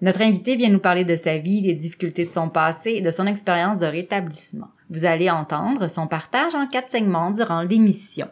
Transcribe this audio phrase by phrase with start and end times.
[0.00, 3.10] Notre invité vient nous parler de sa vie, des difficultés de son passé et de
[3.10, 4.68] son expérience de rétablissement.
[4.90, 8.28] Vous allez entendre son partage en quatre segments durant l'émission.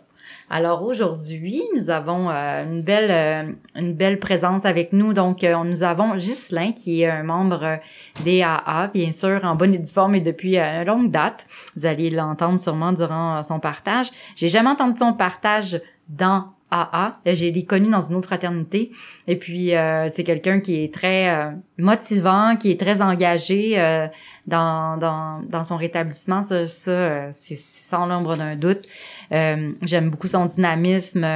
[0.51, 5.15] Alors aujourd'hui, nous avons euh, une belle euh, une belle présence avec nous.
[5.15, 7.79] Donc euh, nous avons Ghislain qui est un membre
[8.25, 11.47] des AA, bien sûr en bonne et due forme et depuis une longue date.
[11.77, 14.11] Vous allez l'entendre sûrement durant son partage.
[14.37, 17.19] J'ai jamais entendu son partage dans AA.
[17.27, 18.91] J'ai l'ai connu dans une autre fraternité.
[19.29, 24.09] Et puis, euh, c'est quelqu'un qui est très euh, motivant, qui est très engagé euh,
[24.47, 26.43] dans, dans, dans son rétablissement.
[26.43, 28.89] Ça, ça c'est sans l'ombre d'un doute.
[29.31, 31.27] J'aime beaucoup son dynamisme.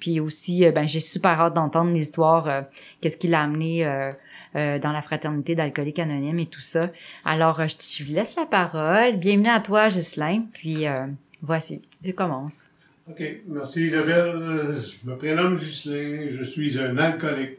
[0.00, 2.64] puis aussi, ben, j'ai super hâte d'entendre l'histoire,
[3.00, 3.84] qu'est-ce qui l'a amené...
[4.54, 6.90] dans la fraternité d'alcooliques anonymes et tout ça.
[7.24, 9.16] Alors, je, je vous laisse la parole.
[9.16, 10.42] Bienvenue à toi, Ghislain.
[10.52, 10.84] Puis,
[11.42, 12.67] voici, tu commences.
[13.10, 13.22] OK.
[13.46, 14.76] Merci, Isabelle.
[14.82, 16.28] Je me prénomme Ghislain.
[16.30, 17.58] Je suis un alcoolique.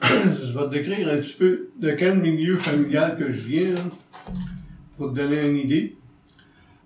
[0.02, 4.32] je vais te décrire un petit peu de quel milieu familial que je viens, hein,
[4.96, 5.96] pour te donner une idée.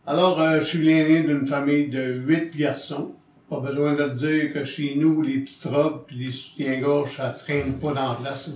[0.07, 3.13] Alors, euh, je suis l'aîné d'une famille de huit garçons.
[3.51, 7.33] Pas besoin de te dire que chez nous, les petites robes et les soutiens-gorge, ça
[7.33, 8.51] se traîne pas dans la place.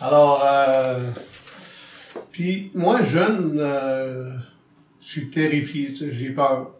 [0.00, 1.06] Alors, euh,
[2.30, 4.32] puis moi, jeune, euh,
[5.02, 6.76] je suis terrifié, j'ai peur.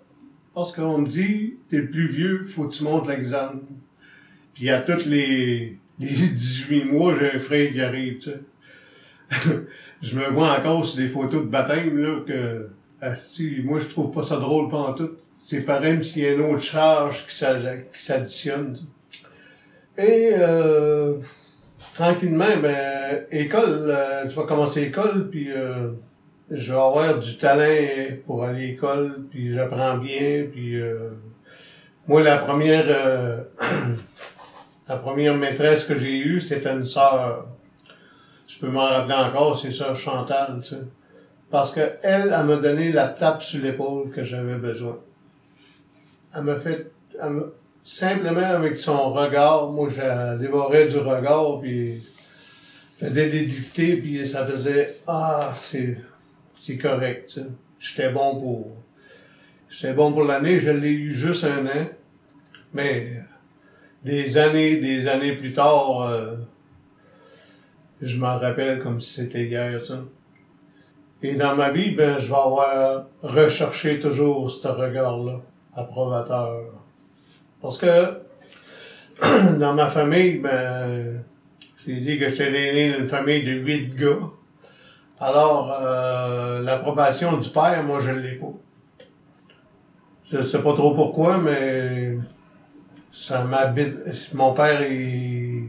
[0.54, 3.60] Parce qu'on me dit, t'es le plus vieux, faut que tu montes l'examen.
[4.54, 8.40] Puis à tous les, les 18 mois, j'ai un frère qui arrive, tu sais.
[10.02, 12.68] je me vois encore sur des photos de baptême, là, que,
[13.62, 15.10] moi, je trouve pas ça drôle pendant tout.
[15.44, 18.76] C'est pareil s'il y a une autre charge qui s'additionne.
[19.98, 21.18] Et, euh,
[21.94, 25.90] tranquillement, ben, école, euh, tu vas commencer l'école, puis euh,
[26.52, 31.10] je vais avoir du talent pour aller à l'école, puis j'apprends bien, puis euh,
[32.06, 33.40] moi la première euh,
[34.88, 37.46] la première maîtresse que j'ai eue, c'était une sœur.
[38.46, 40.80] Je peux m'en rappeler encore, c'est sœur Chantal, tu sais.
[41.50, 44.98] Parce que elle, elle m'a donné la tape sur l'épaule que j'avais besoin.
[46.34, 46.90] Elle m'a fait
[47.82, 52.02] simplement avec son regard, moi je dévorais du regard, puis
[52.98, 55.96] faisais des dictées, puis ça faisait Ah, c'est
[56.62, 57.40] c'est correct.
[57.80, 58.76] J'étais bon pour.
[59.68, 61.88] J'étais bon pour l'année, je l'ai eu juste un an.
[62.72, 63.20] Mais
[64.04, 66.36] des années, des années plus tard, euh,
[68.00, 70.04] je m'en rappelle comme si c'était hier, ça.
[71.24, 75.40] Et dans ma vie, ben, je vais avoir recherché toujours ce regard-là,
[75.74, 76.74] approbateur.
[77.60, 78.18] Parce que
[79.58, 81.24] dans ma famille, ben,
[81.84, 84.30] j'ai dit que j'étais l'aîné d'une famille de huit gars.
[85.24, 88.52] Alors, euh, l'approbation du père, moi, je ne l'ai pas.
[90.28, 92.16] Je ne sais pas trop pourquoi, mais
[93.12, 94.00] ça m'habite.
[94.34, 95.66] Mon père, il...
[95.66, 95.68] il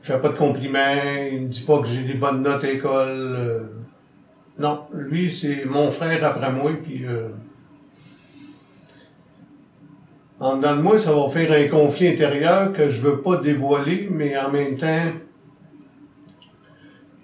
[0.00, 0.94] fait pas de compliments,
[1.32, 3.08] il me dit pas que j'ai des bonnes notes à l'école.
[3.36, 3.60] Euh.
[4.60, 7.04] Non, lui, c'est mon frère après moi, puis...
[7.04, 7.30] Euh...
[10.38, 14.08] En dedans de moi, ça va faire un conflit intérieur que je veux pas dévoiler,
[14.08, 15.02] mais en même temps,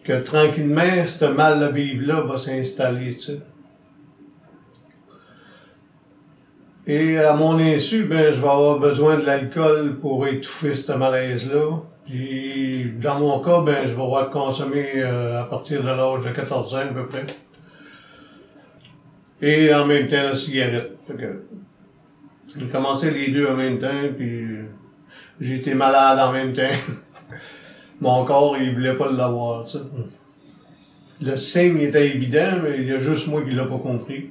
[0.05, 3.39] que tranquillement, ce mal de vivre-là va s'installer, tu sais.
[6.87, 11.79] Et à mon insu, ben, je vais avoir besoin de l'alcool pour étouffer ce malaise-là.
[12.07, 16.31] Puis, dans mon cas, ben, je vais avoir consommé euh, à partir de l'âge de
[16.31, 17.25] 14 ans, à peu près.
[19.41, 20.97] Et en même temps, la cigarette.
[22.59, 24.47] j'ai commencé les deux en même temps, puis
[25.41, 26.63] j'ai été malade en même temps.
[28.03, 29.85] Mon corps, il voulait pas l'avoir, tu sais.
[31.21, 34.31] Le signe était évident, mais il y a juste moi qui l'a pas compris.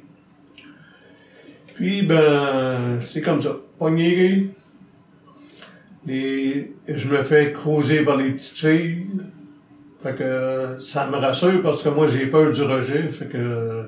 [1.76, 3.56] Puis, ben, c'est comme ça.
[3.80, 4.50] Pogné,
[6.06, 9.06] les, je me fais creuser par les petites filles.
[10.00, 13.04] Fait que ça me rassure parce que moi j'ai peur du rejet.
[13.08, 13.86] Fait que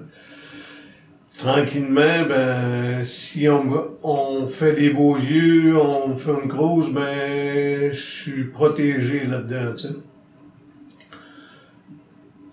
[1.37, 7.99] tranquillement, ben, si on, on fait des beaux yeux, on fait une grosse, ben, je
[7.99, 9.95] suis protégé là-dedans, tu sais.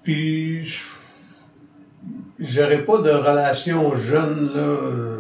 [0.03, 0.81] Puis,
[2.38, 4.61] j'aurais pas de relation jeune, là.
[4.61, 5.17] euh.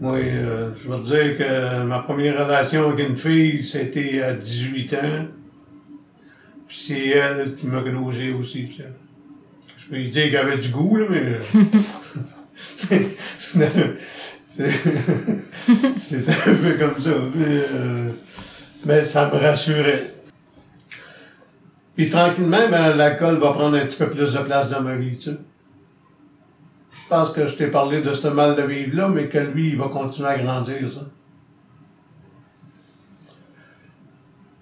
[0.00, 4.94] Moi, euh, je veux dire que ma première relation avec une fille, c'était à 18
[4.94, 5.24] ans.
[6.68, 8.82] Puis c'est elle qui m'a grosé aussi, tu.
[9.90, 11.38] Je lui dire qu'elle avait du goût, là, mais...
[13.36, 13.88] c'est
[15.96, 17.12] c'est un peu comme ça.
[17.34, 18.10] Mais, euh,
[18.84, 20.14] mais ça me rassurait.
[21.96, 25.16] Puis tranquillement, ben, l'alcool va prendre un petit peu plus de place dans ma vie,
[25.16, 25.36] tu sais.
[26.92, 29.78] Je pense que je t'ai parlé de ce mal de vivre-là, mais que lui, il
[29.78, 31.00] va continuer à grandir, ça.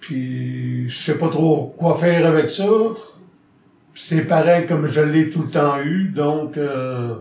[0.01, 2.65] Puis, je sais pas trop quoi faire avec ça.
[3.99, 7.15] C'est pareil comme je l'ai tout le temps eu, donc euh,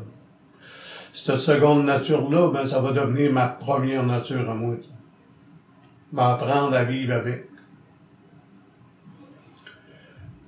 [1.13, 4.75] cette seconde nature-là, ben, ça va devenir ma première nature à moi.
[6.11, 7.47] M'apprendre à vivre avec.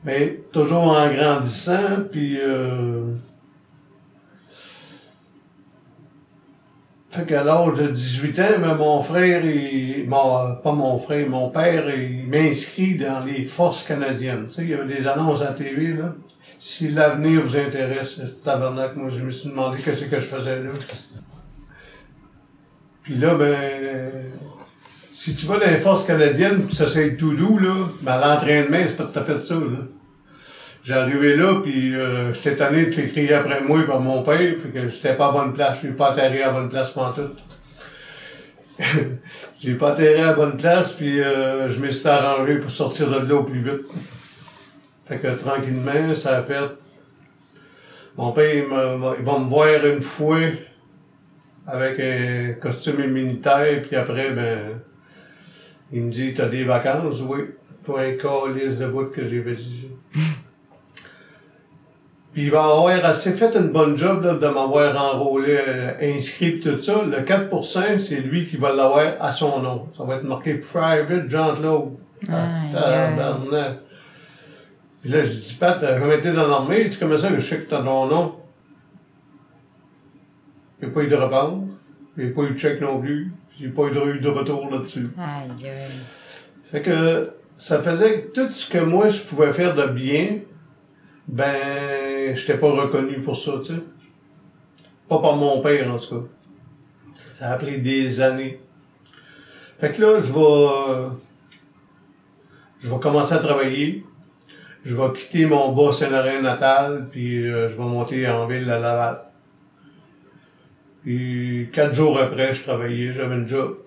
[0.04, 3.14] Mais toujours en grandissant, puis euh,
[7.18, 11.84] fait qu'à l'âge de 18 ans, mon frère, il, mon- pas mon frère, mon père,
[11.90, 14.46] il m'inscrit dans les forces canadiennes.
[14.48, 16.14] Tu sais, il y avait des annonces à TV, là.
[16.60, 20.72] Si l'avenir vous intéresse, tabarnak, moi, je me suis demandé qu'est-ce que je faisais là.
[23.04, 24.12] Puis là, ben,
[25.14, 28.98] si tu vas dans les forces canadiennes, ça c'est tout doux, là, ben, l'entraînement, c'est
[28.98, 29.86] pas tout à fait ça, là.
[30.88, 34.70] J'arrivais là, puis euh, j'étais tanné de faire crier après moi par mon père, fait
[34.74, 37.38] que j'étais pas à bonne place, j'ai pas atterri à bonne place pantoute.
[39.60, 43.28] j'ai pas atterri à bonne place, puis euh, je me suis arrangé pour sortir de
[43.28, 43.82] là au plus vite.
[45.04, 46.72] Fait que tranquillement, ça a fait.
[48.16, 50.40] Mon père, il va me voir une fois
[51.66, 54.80] avec un costume militaire, puis après, ben,
[55.92, 57.40] il me dit T'as des vacances Oui.
[57.84, 59.90] Pour un calice de bout que j'ai dit.
[62.38, 66.60] Puis il va avoir assez fait une bonne job là, de m'avoir enrôlé, euh, inscrit
[66.60, 67.02] tout ça.
[67.04, 69.88] Le 4%, c'est lui qui va l'avoir à son nom.
[69.98, 71.94] Ça va être marqué Private John Claude.
[72.30, 72.72] Ah, aïe.
[72.72, 73.80] tabarnak.
[75.02, 77.82] Puis là, je dis, Pat, été dans l'armée, tu comment ça je sais que t'as
[77.82, 78.36] ton nom?
[80.80, 81.70] Il n'y a pas eu de réponse.
[82.18, 83.32] Il n'y a pas eu de chèque non plus.
[83.50, 85.08] puis Il n'y a pas eu de, retour là-dessus.
[85.18, 85.92] Aïe, aïe.
[86.66, 90.38] Fait que ça faisait que tout ce que moi je pouvais faire de bien,
[91.28, 93.82] ben, j'étais pas reconnu pour ça, tu sais.
[95.10, 96.28] Pas par mon père, en tout cas.
[97.34, 98.60] Ça a pris des années.
[99.80, 101.10] Fait que là, je vais,
[102.80, 104.04] je vais commencer à travailler.
[104.84, 108.80] Je vais quitter mon bas Saint-Laurent natal, puis euh, je vais monter en ville à
[108.80, 109.22] Laval.
[111.04, 113.78] Puis quatre jours après, je travaillais, j'avais un job.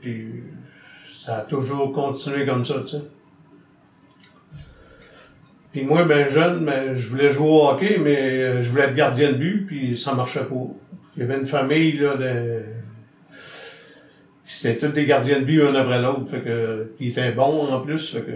[0.00, 0.42] Puis
[1.12, 3.02] ça a toujours continué comme ça, tu sais.
[5.72, 8.94] Puis moi, ben jeune, ben, je voulais jouer au hockey, mais euh, je voulais être
[8.94, 10.66] gardien de but, puis ça marchait pas.
[11.16, 12.60] Il y avait une famille, là, de...
[14.44, 16.92] C'était tous des gardiens de but un après l'autre, fait que...
[17.00, 18.32] Ils étaient bons, en plus, fait que...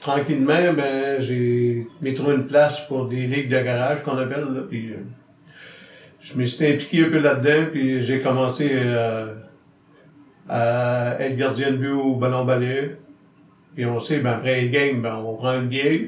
[0.00, 1.86] Tranquillement, ben, j'ai
[2.16, 4.90] trouvé une place pour des ligues de garage, qu'on appelle, là, puis...
[4.90, 4.96] euh,
[6.24, 9.34] je me suis impliqué un peu là-dedans, puis j'ai commencé euh,
[10.48, 12.96] à être gardien de but au ballon balai.
[13.74, 16.00] Puis on sait, ben après les games, ben on prend une bière.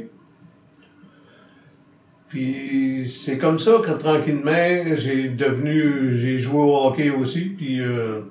[2.29, 8.23] Puis c'est comme ça que tranquillement, j'ai devenu, j'ai joué au hockey aussi, puis euh,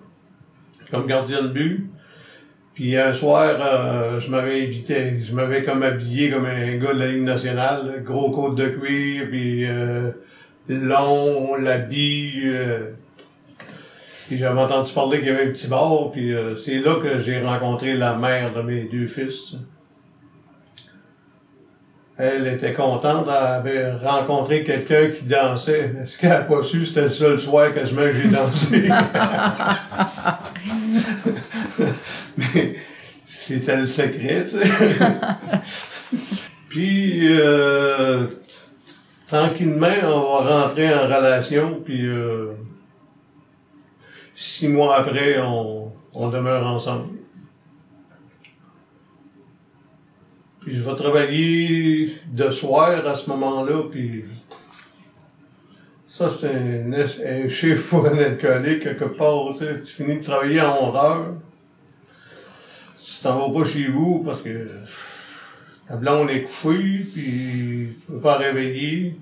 [0.92, 1.90] comme gardien de but.
[2.74, 7.00] Puis un soir, euh, je m'avais invité, je m'avais comme habillé comme un gars de
[7.00, 10.12] la Ligue nationale, gros côte de cuir, puis euh,
[10.68, 12.44] long, l'habit.
[14.28, 17.20] Puis j'avais entendu parler qu'il y avait un petit bar, puis euh, c'est là que
[17.20, 19.56] j'ai rencontré la mère de mes deux fils.
[22.18, 25.94] Elle était contente, elle avait rencontré quelqu'un qui dansait.
[26.06, 28.88] Ce qu'elle n'a pas su, c'était le seul soir que je me j'ai dansé?
[32.38, 32.76] Mais
[33.26, 34.64] c'était le secret, tu sais.
[36.70, 38.28] Puis, euh,
[39.28, 42.52] tranquillement, on va rentrer en relation, puis euh,
[44.36, 47.16] six mois après, on, on demeure ensemble.
[50.62, 54.26] Puis je vais travailler de soir à ce moment-là, puis
[56.08, 60.24] ça, c'est un, un chiffre pour un alcoolique, quelque part, tu sais, tu finis de
[60.24, 61.34] travailler à 11 heures,
[62.98, 64.68] tu t'en vas pas chez vous parce que
[65.90, 69.20] la blonde est couchée, puis tu peux pas réveiller.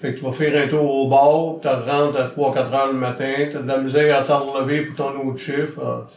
[0.00, 2.98] Fait que tu vas faire un tour au bar, tu rentres à 3-4 heures le
[2.98, 5.80] matin, tu as de la misère à t'en relever pour ton autre chiffre.
[5.82, 6.10] Ah,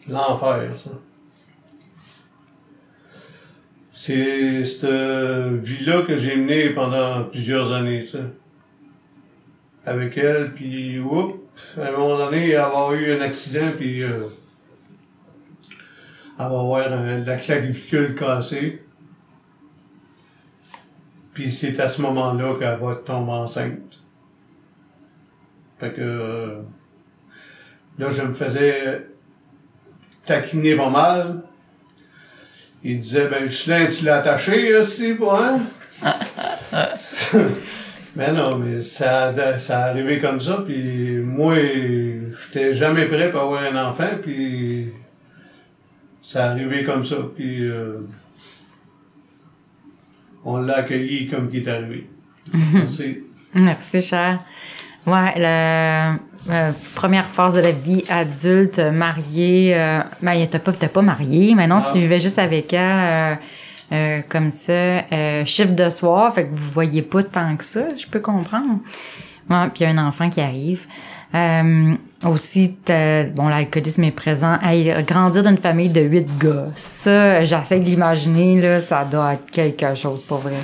[0.00, 0.90] c'est l'enfer, ça.
[3.92, 8.18] C'est cette vie-là que j'ai menée pendant plusieurs années, ça.
[9.86, 11.38] Avec elle, puis oups,
[11.78, 14.08] à un moment donné, va avoir eu un accident, puis euh,
[15.70, 15.72] elle
[16.38, 18.83] va avoir un, la clavicule cassée.
[21.34, 24.00] Puis c'est à ce moment-là qu'elle va tomber enceinte.
[25.78, 26.62] Fait que euh,
[27.98, 29.06] là, je me faisais
[30.24, 31.42] taquiner pas mal.
[32.84, 35.60] Il disait, ben, Justin, tu l'as attaché, aussi, hein?
[38.14, 43.62] mais non, mais ça, ça arrivé comme ça, puis moi, j'étais jamais prêt pour avoir
[43.62, 44.92] un enfant, puis
[46.20, 48.00] ça arrivé comme ça, puis euh,
[50.44, 52.08] on l'a accueilli comme qui est arrivé.
[52.72, 53.18] Merci.
[53.54, 54.40] Merci, cher.
[55.06, 56.14] Ouais, la
[56.50, 61.54] euh, première phase de la vie adulte, mariée, euh, ben, t'as pas, t'as pas marié,
[61.54, 63.34] mais non, tu vivais juste avec elle, euh,
[63.92, 67.94] euh, comme ça, euh, chiffre de soir, fait que vous voyez pas tant que ça,
[67.96, 68.80] je peux comprendre.
[69.50, 70.86] Ouais, puis il y a un enfant qui arrive.
[71.34, 72.76] Euh, aussi,
[73.34, 74.58] bon, l'alcoolisme est présent.
[74.62, 79.50] Hey, grandir d'une famille de huit gars, ça, j'essaie de l'imaginer, là, ça doit être
[79.50, 80.54] quelque chose pour vrai.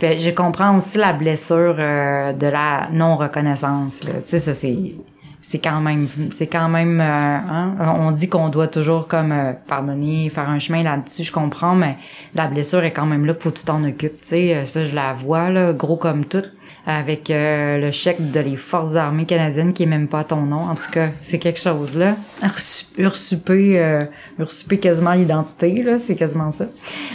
[0.00, 4.02] Je comprends aussi la blessure euh, de la non reconnaissance.
[4.02, 4.14] Là.
[4.14, 4.94] Tu sais, ça c'est
[5.42, 9.52] c'est quand même c'est quand même euh, hein, on dit qu'on doit toujours comme euh,
[9.66, 11.96] pardonner faire un chemin là-dessus je comprends mais
[12.36, 14.86] la blessure est quand même là faut que tu t'en occupes tu sais Euh, ça
[14.86, 16.44] je la vois là gros comme tout
[16.86, 20.42] avec euh, le chèque de les forces armées canadiennes qui est même pas à ton
[20.42, 24.04] nom en tout cas c'est quelque chose là Ursu- usurper euh,
[24.38, 26.66] usurper quasiment l'identité là c'est quasiment ça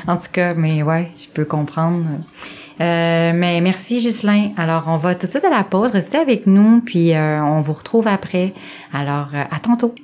[0.07, 2.05] en tout cas mais ouais je peux comprendre
[2.79, 4.51] euh, mais merci Ghislain.
[4.55, 7.61] Alors on va tout de suite à la pause, restez avec nous, puis euh, on
[7.61, 8.53] vous retrouve après.
[8.93, 9.95] Alors euh, à tantôt.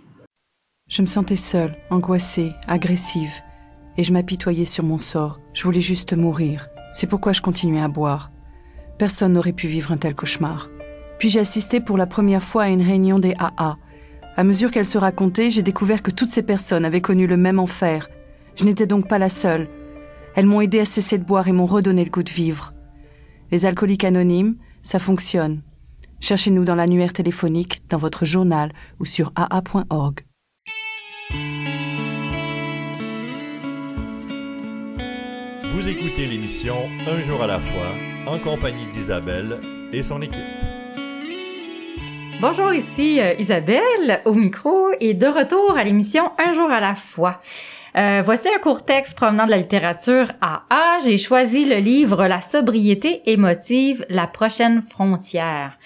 [0.90, 3.30] Je me sentais seule, angoissée, agressive,
[3.96, 5.40] et je m'apitoyais sur mon sort.
[5.54, 6.68] Je voulais juste mourir.
[6.94, 8.32] C'est pourquoi je continuais à boire.
[8.98, 10.70] Personne n'aurait pu vivre un tel cauchemar.
[11.20, 13.78] Puis j'ai assisté pour la première fois à une réunion des AA.
[14.36, 17.60] À mesure qu'elle se racontait, j'ai découvert que toutes ces personnes avaient connu le même
[17.60, 18.10] enfer.
[18.56, 19.68] Je n'étais donc pas la seule.
[20.36, 22.74] Elles m'ont aidé à cesser de boire et m'ont redonné le goût de vivre.
[23.52, 25.62] Les alcooliques anonymes, ça fonctionne.
[26.20, 30.22] Cherchez-nous dans l'annuaire téléphonique, dans votre journal ou sur aa.org.
[35.84, 37.92] Vous écoutez l'émission Un jour à la fois
[38.26, 39.60] en compagnie d'Isabelle
[39.92, 40.40] et son équipe.
[42.40, 46.96] Bonjour, ici euh, Isabelle au micro et de retour à l'émission Un jour à la
[46.96, 47.42] fois.
[47.98, 51.00] Euh, voici un court texte provenant de la littérature AA.
[51.04, 55.78] J'ai choisi le livre La sobriété émotive, la prochaine frontière.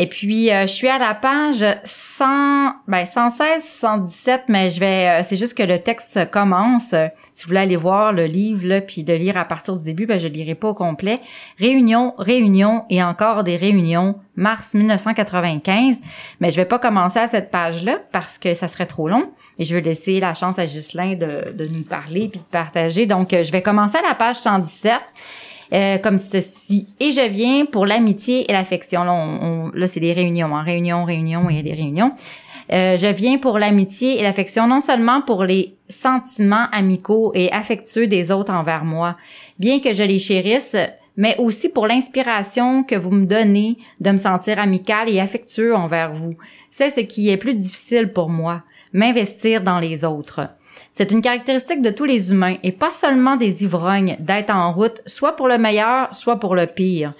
[0.00, 2.24] Et puis, euh, je suis à la page 100,
[2.86, 6.94] ben 116, 117, mais je vais, euh, c'est juste que le texte commence.
[7.32, 10.06] Si vous voulez aller voir le livre, là, puis le lire à partir du début,
[10.06, 11.18] ben je lirai pas au complet.
[11.58, 16.00] Réunion, réunion et encore des réunions, mars 1995.
[16.38, 19.32] Mais je vais pas commencer à cette page-là parce que ça serait trop long.
[19.58, 23.06] Et je vais laisser la chance à Ghislain de, de nous parler puis de partager.
[23.06, 24.92] Donc, euh, je vais commencer à la page 117.
[25.74, 26.86] Euh, comme ceci.
[26.98, 29.04] Et je viens pour l'amitié et l'affection.
[29.04, 32.12] Là, on- on- là c'est des réunions, en réunion, réunion et des réunions.
[32.72, 38.06] Euh, je viens pour l'amitié et l'affection, non seulement pour les sentiments amicaux et affectueux
[38.06, 39.12] des autres envers moi,
[39.58, 40.76] bien que je les chérisse,
[41.16, 46.12] mais aussi pour l'inspiration que vous me donnez de me sentir amical et affectueux envers
[46.12, 46.34] vous.
[46.70, 50.48] C'est ce qui est plus difficile pour moi, m'investir dans les autres.
[50.92, 55.02] C'est une caractéristique de tous les humains et pas seulement des ivrognes d'être en route
[55.06, 57.12] soit pour le meilleur, soit pour le pire.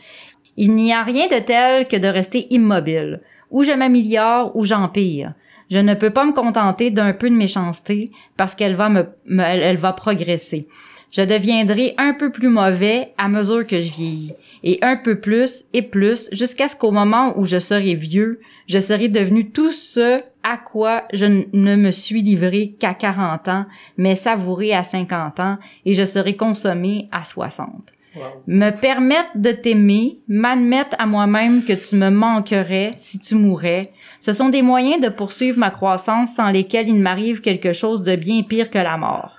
[0.57, 3.19] Il n'y a rien de tel que de rester immobile.
[3.51, 5.33] Ou je m'améliore ou j'empire.
[5.71, 9.63] Je ne peux pas me contenter d'un peu de méchanceté parce qu'elle va me, elle,
[9.63, 10.67] elle va progresser.
[11.11, 15.65] Je deviendrai un peu plus mauvais à mesure que je vieillis et un peu plus
[15.73, 20.21] et plus jusqu'à ce qu'au moment où je serai vieux, je serai devenu tout ce
[20.49, 25.59] à quoi je ne me suis livré qu'à 40 ans, mais savouré à 50 ans
[25.85, 27.71] et je serai consommé à 60
[28.17, 28.23] Wow.
[28.47, 34.33] me permettre de t'aimer, m'admettre à moi-même que tu me manquerais si tu mourais, ce
[34.33, 38.43] sont des moyens de poursuivre ma croissance sans lesquels il m'arrive quelque chose de bien
[38.43, 39.37] pire que la mort.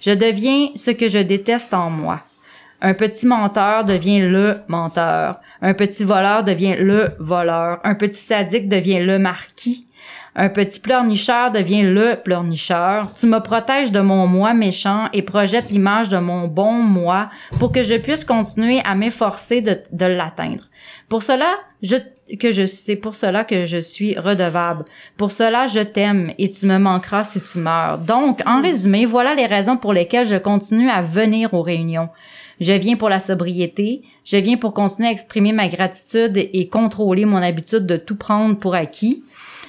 [0.00, 2.20] Je deviens ce que je déteste en moi.
[2.82, 5.40] Un petit menteur devient le menteur.
[5.62, 7.80] Un petit voleur devient le voleur.
[7.84, 9.86] Un petit sadique devient le marquis.
[10.36, 13.12] Un petit pleurnicheur devient le pleurnicheur.
[13.12, 17.26] Tu me protèges de mon moi méchant et projettes l'image de mon bon moi
[17.60, 20.64] pour que je puisse continuer à m'efforcer de, de l'atteindre.
[21.08, 21.96] Pour cela, je
[22.40, 24.84] que je c'est pour cela que je suis redevable.
[25.16, 27.98] Pour cela, je t'aime et tu me manqueras si tu meurs.
[27.98, 32.08] Donc, en résumé, voilà les raisons pour lesquelles je continue à venir aux réunions.
[32.60, 37.24] Je viens pour la sobriété, je viens pour continuer à exprimer ma gratitude et contrôler
[37.24, 39.22] mon habitude de tout prendre pour acquis.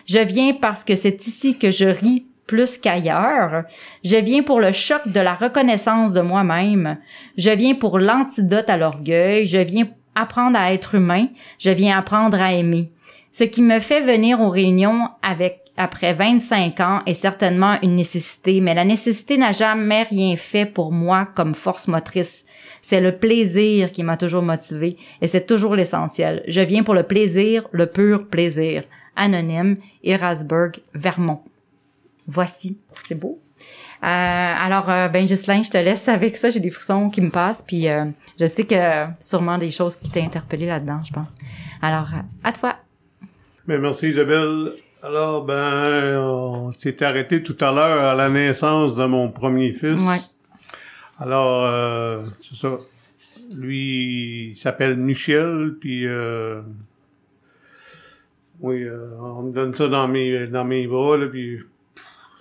[0.06, 3.64] Je viens parce que c'est ici que je ris plus qu'ailleurs.
[4.04, 6.98] Je viens pour le choc de la reconnaissance de moi-même.
[7.38, 9.48] Je viens pour l'antidote à l'orgueil.
[9.48, 11.28] Je viens apprendre à être humain.
[11.58, 12.92] Je viens apprendre à aimer.
[13.32, 18.62] Ce qui me fait venir aux réunions avec après 25 ans est certainement une nécessité,
[18.62, 22.46] mais la nécessité n'a jamais rien fait pour moi comme force motrice.
[22.82, 26.44] C'est le plaisir qui m'a toujours motivé et c'est toujours l'essentiel.
[26.48, 28.84] Je viens pour le plaisir, le pur plaisir.
[29.16, 31.42] Anonyme, Erasburg, Vermont.
[32.28, 32.78] Voici.
[33.08, 33.40] C'est beau.
[34.04, 36.50] Euh, alors, euh, ben Ghislain, je te laisse avec ça.
[36.50, 38.06] J'ai des frissons qui me passent, puis euh,
[38.40, 38.76] je sais que
[39.20, 41.36] sûrement des choses qui t'ont interpellé là-dedans, je pense.
[41.82, 42.10] Alors,
[42.44, 42.76] à toi.
[43.68, 44.74] Ben, merci Isabelle.
[45.02, 50.02] Alors, ben, on s'est arrêté tout à l'heure à la naissance de mon premier fils.
[50.02, 50.20] Ouais.
[51.20, 52.78] Alors, euh, c'est ça.
[53.54, 56.62] Lui, il s'appelle Michel, puis euh,
[58.60, 61.64] oui, euh, on me donne ça dans mes dans mes bras, là, puis je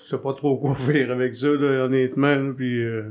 [0.03, 3.11] sais pas trop quoi faire avec ça, là, honnêtement, puis euh,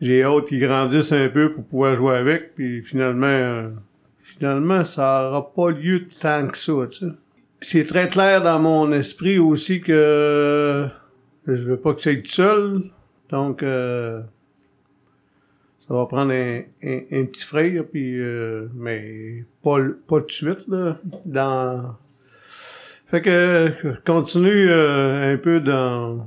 [0.00, 3.68] j'ai hâte qu'il grandisse un peu pour pouvoir jouer avec, puis finalement, euh,
[4.20, 7.06] finalement, ça aura pas lieu tant que ça, tu.
[7.60, 10.86] C'est très clair dans mon esprit aussi que
[11.46, 12.82] je veux pas que ça aille tout seul,
[13.30, 14.20] donc euh,
[15.86, 20.32] ça va prendre un, un, un petit frère, puis euh, mais pas, pas tout de
[20.32, 20.98] suite, là.
[21.26, 21.96] Dans...
[23.06, 23.70] Fait que
[24.06, 26.26] continue euh, un peu dans,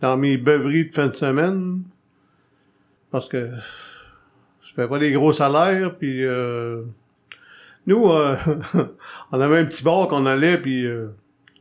[0.00, 1.82] dans mes beuveries de fin de semaine.
[3.10, 3.50] Parce que
[4.62, 6.82] je fais pas des gros salaires, puis euh,
[7.86, 8.36] nous, euh,
[9.32, 11.08] on avait un petit bar qu'on allait, puis euh,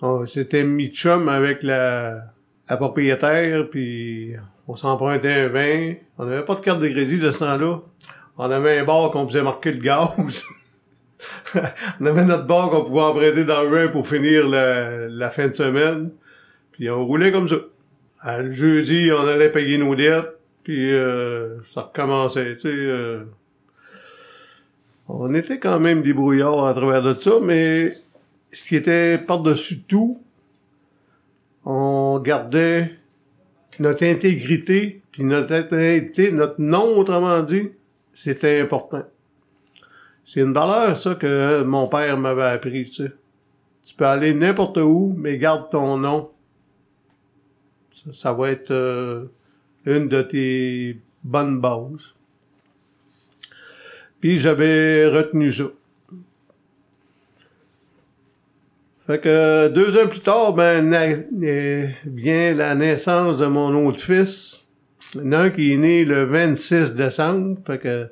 [0.01, 2.33] on s'était mis chum avec la,
[2.69, 4.35] la propriétaire, puis
[4.67, 5.93] on s'empruntait un vin.
[6.17, 7.79] On n'avait pas de carte de crédit de ce temps-là.
[8.37, 10.45] On avait un bar qu'on faisait marquer le gaz.
[11.99, 15.53] on avait notre bar qu'on pouvait emprunter dans le vin pour finir la, fin de
[15.53, 16.11] semaine.
[16.73, 17.55] Puis on roulait comme ça.
[18.25, 20.37] Le jeudi, on allait payer nos dettes.
[20.63, 22.67] Puis euh, ça recommençait, tu sais.
[22.67, 23.23] euh.
[25.07, 27.93] on était quand même débrouillards à travers de ça, mais
[28.51, 30.21] ce qui était par-dessus tout,
[31.63, 32.91] on gardait
[33.79, 37.69] notre intégrité, puis notre intégrité, notre nom, autrement dit,
[38.13, 39.03] c'était important.
[40.25, 43.09] C'est une valeur, ça, que mon père m'avait appris, tu.
[43.85, 46.29] Tu peux aller n'importe où, mais garde ton nom.
[47.93, 49.27] Ça, ça va être euh,
[49.85, 52.13] une de tes bonnes bases.
[54.19, 55.65] Puis j'avais retenu ça.
[59.07, 64.67] Fait que deux ans plus tard, ben, euh, vient la naissance de mon autre fils.
[65.15, 67.57] Un qui est né le 26 décembre.
[67.65, 68.09] Fait que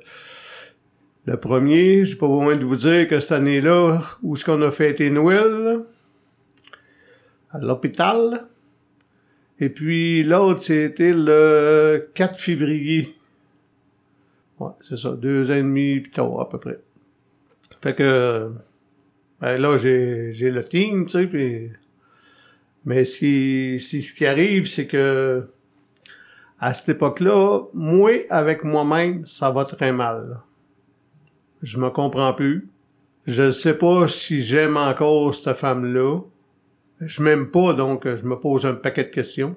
[1.26, 4.70] le premier, j'ai pas besoin de vous dire que cette année-là, où est-ce qu'on a
[4.70, 5.80] fêté Noël?
[7.50, 8.46] À l'hôpital.
[9.60, 13.14] Et puis l'autre, c'était le 4 février.
[14.58, 16.78] Ouais, c'est ça, deux ans et demi plus tard, à peu près.
[17.82, 18.50] Fait que,
[19.40, 21.70] ben là, j'ai, j'ai le team, tu sais, puis...
[22.84, 25.48] Mais ce qui, ce qui arrive, c'est que,
[26.60, 30.40] à cette époque-là, moi, avec moi-même, ça va très mal.
[31.62, 32.68] Je me comprends plus.
[33.26, 36.20] Je sais pas si j'aime encore cette femme-là.
[37.00, 39.56] Je m'aime pas, donc je me pose un paquet de questions.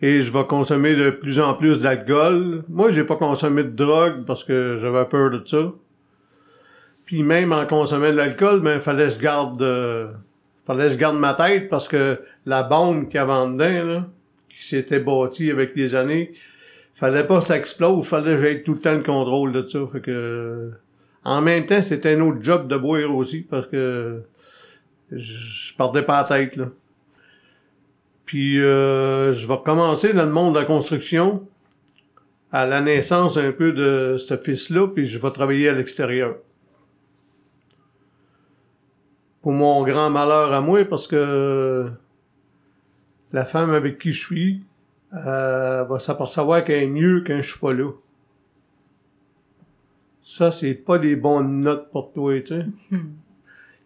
[0.00, 2.64] Et je vais consommer de plus en plus d'alcool.
[2.68, 5.72] Moi, j'ai pas consommé de drogue parce que j'avais peur de ça.
[7.12, 10.06] Puis même en consommant de l'alcool, ben fallait je garde euh,
[10.64, 14.06] fallait je garde ma tête parce que la bombe qu'il y avait dedans, là,
[14.48, 16.32] qui s'était bâtie avec les années,
[16.94, 19.80] fallait pas que ça explose, fallait que j'aie tout le temps le contrôle de ça.
[19.92, 20.70] Fait que
[21.22, 24.22] en même temps, c'était un autre job de boire aussi parce que
[25.10, 26.70] je, perdais pas la tête là.
[28.24, 31.46] Puis euh, je vais commencer dans le monde de la construction
[32.52, 36.36] à la naissance un peu de ce fils-là, puis je vais travailler à l'extérieur.
[39.42, 41.90] Pour mon grand malheur à moi, parce que
[43.32, 44.62] la femme avec qui je suis
[45.14, 47.90] euh, va s'apercevoir qu'elle est mieux quand je suis pas là.
[50.20, 52.66] Ça, c'est pas des bonnes notes pour toi, tu sais.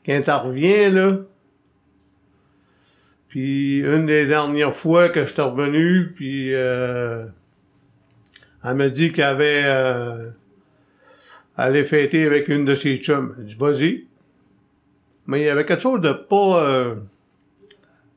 [0.04, 1.18] Quand t'en reviens, là,
[3.28, 7.26] Puis une des dernières fois que je suis revenu, puis euh,
[8.62, 10.30] elle m'a dit qu'elle avait euh,
[11.56, 13.34] allait fêter avec une de ses chums.
[13.38, 14.05] J'ai dit vas-y.
[15.26, 16.94] Mais il y avait quelque chose de pas euh,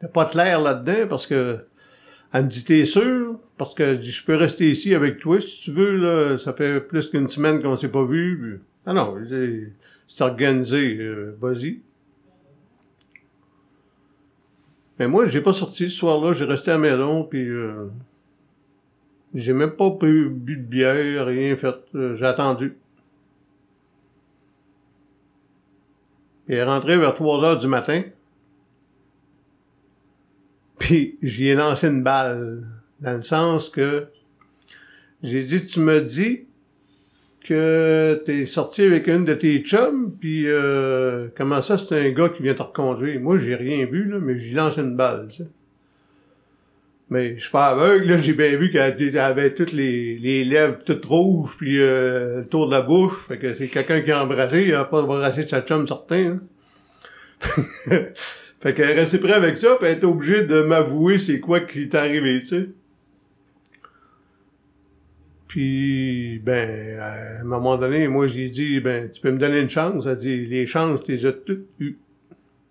[0.02, 1.60] de pas clair là-dedans parce que
[2.32, 3.40] elle me dit t'es sûr?
[3.58, 6.38] Parce que je peux rester ici avec toi si tu veux, là.
[6.38, 8.62] Ça fait plus qu'une semaine qu'on s'est pas vu.
[8.86, 9.18] Ah non,
[10.08, 11.82] c'est organisé, euh, vas-y.
[14.98, 17.86] Mais moi, j'ai pas sorti ce soir-là, j'ai resté à maison, puis euh,
[19.34, 21.76] j'ai même pas bu, bu de bière, rien fait.
[21.96, 22.78] Euh, j'ai attendu.
[26.50, 28.02] Il est rentré vers 3 heures du matin.
[30.80, 32.66] Puis j'y ai lancé une balle.
[33.00, 34.08] Dans le sens que
[35.22, 36.48] j'ai dit, tu me dis
[37.46, 42.30] que t'es sorti avec une de tes chums, puis euh, comment ça, c'est un gars
[42.30, 43.20] qui vient te reconduire?
[43.22, 45.30] Moi, j'ai rien vu, là, mais j'y lance une balle.
[47.10, 50.78] Mais je suis pas aveugle, là, j'ai bien vu qu'elle avait toutes les, les lèvres
[50.86, 53.26] toutes rouges, puis euh, le tour de la bouche.
[53.28, 56.38] Fait que c'est quelqu'un qui a embrassé, il a pas embrassé de sa chum certain.
[56.38, 56.40] Hein.
[58.60, 61.62] fait qu'elle est restée prête avec ça, puis elle est obligée de m'avouer c'est quoi
[61.62, 62.70] qui est arrivé, tu sais.
[65.48, 69.70] Puis, ben, à un moment donné, moi, j'ai dit, ben, tu peux me donner une
[69.70, 70.06] chance?
[70.06, 71.98] Elle dit, les chances, as toutes eues.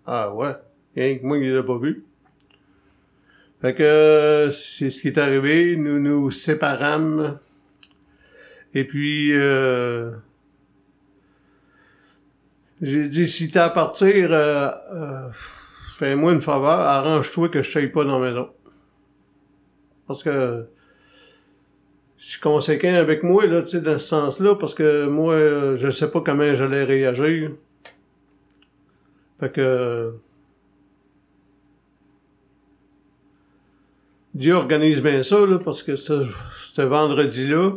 [0.05, 0.53] Ah ouais?
[0.95, 2.05] Rien que moi, il les a pas vues.
[3.61, 5.75] Fait que, c'est ce qui est arrivé.
[5.75, 7.39] Nous nous séparâmes.
[8.73, 10.11] Et puis, euh,
[12.81, 15.29] j'ai dit, si t'as à partir, euh, euh,
[15.97, 18.49] fais-moi une faveur, arrange-toi que je sois pas dans la maison.
[20.07, 20.65] Parce que,
[22.17, 25.75] je suis conséquent avec moi, là, tu sais, dans ce sens-là, parce que moi, euh,
[25.75, 27.51] je sais pas comment j'allais réagir.
[29.39, 30.13] Fait que...
[34.39, 37.73] Dieu organise bien ça, là, parce que ce, vendredi-là,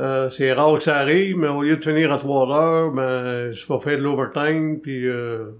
[0.00, 3.52] euh, c'est rare que ça arrive, mais au lieu de finir à 3 heures, ben,
[3.52, 5.50] je vais faire de l'overtime, puis euh,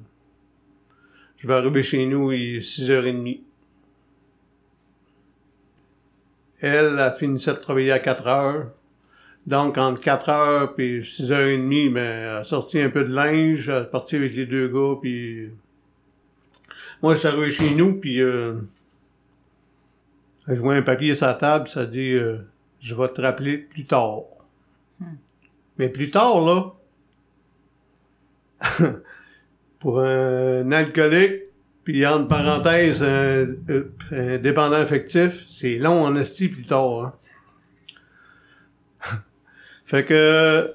[1.36, 3.42] je vais arriver chez nous, est 6h30.
[6.60, 8.66] Elle a fini de travailler à 4 heures.
[9.46, 13.04] Donc, entre 4 heures puis 6 heures et demie, ben, elle a sorti un peu
[13.04, 15.50] de linge, elle est partie avec les deux gars, puis...
[17.02, 18.20] Moi, je suis arrivé chez nous, puis...
[18.20, 18.56] Euh,
[20.46, 22.38] je vois un papier sur la table, ça dit euh,
[22.80, 24.22] Je vais te rappeler plus tard.
[25.78, 26.72] Mais plus tard, là...
[29.78, 31.44] pour un alcoolique,
[31.84, 33.46] puis entre parenthèses, un,
[34.12, 37.00] un dépendant affectif, c'est long en esti plus tard.
[37.00, 37.14] Hein.
[39.84, 40.74] fait que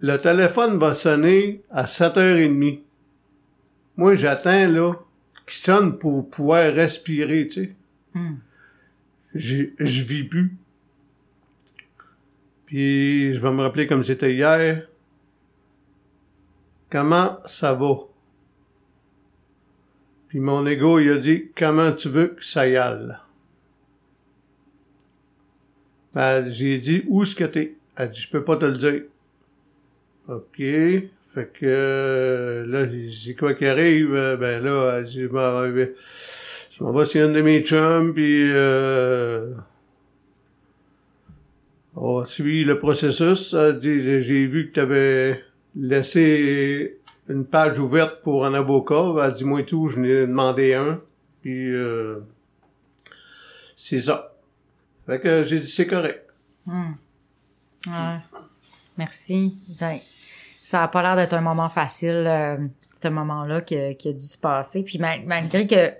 [0.00, 2.80] le téléphone va sonner à 7h30.
[3.96, 4.94] Moi, j'attends, là,
[5.50, 7.74] qu'il sonne pour pouvoir respirer, tu sais.
[8.14, 8.36] Hmm.
[9.34, 9.64] Je,
[10.04, 10.56] vis plus.
[12.66, 14.88] Puis, je vais me rappeler comme c'était hier.
[16.88, 17.96] Comment ça va?
[20.28, 23.16] Puis mon ego, il a dit, comment tu veux que ça y aille?
[26.14, 27.76] Ben, j'ai dit, où est-ce que t'es?
[27.96, 29.02] Elle dit, je peux pas te le dire.
[30.28, 31.10] OK.
[31.34, 34.10] Fait que, là, c'est quoi qui arrive?
[34.40, 35.94] Ben là, elle dit, je m'en vais
[37.04, 39.52] c'est un de mes chums, puis euh,
[41.94, 43.54] on suit le processus.
[43.80, 45.44] J'ai vu que tu avais
[45.76, 49.14] laissé une page ouverte pour un avocat.
[49.22, 51.00] Elle dit, moi tout, je n'ai demandé un.
[51.42, 52.20] Puis, euh,
[53.76, 54.34] c'est ça.
[55.06, 56.26] Fait que j'ai dit, c'est correct.
[56.66, 56.92] Hmm.
[57.86, 58.18] Ouais.
[58.96, 59.54] Merci.
[59.78, 59.98] Ben,
[60.70, 62.56] ça a pas l'air d'être un moment facile, euh,
[63.02, 64.82] ce moment-là qui, qui a dû se passer.
[64.82, 65.94] Puis mal- malgré que, tu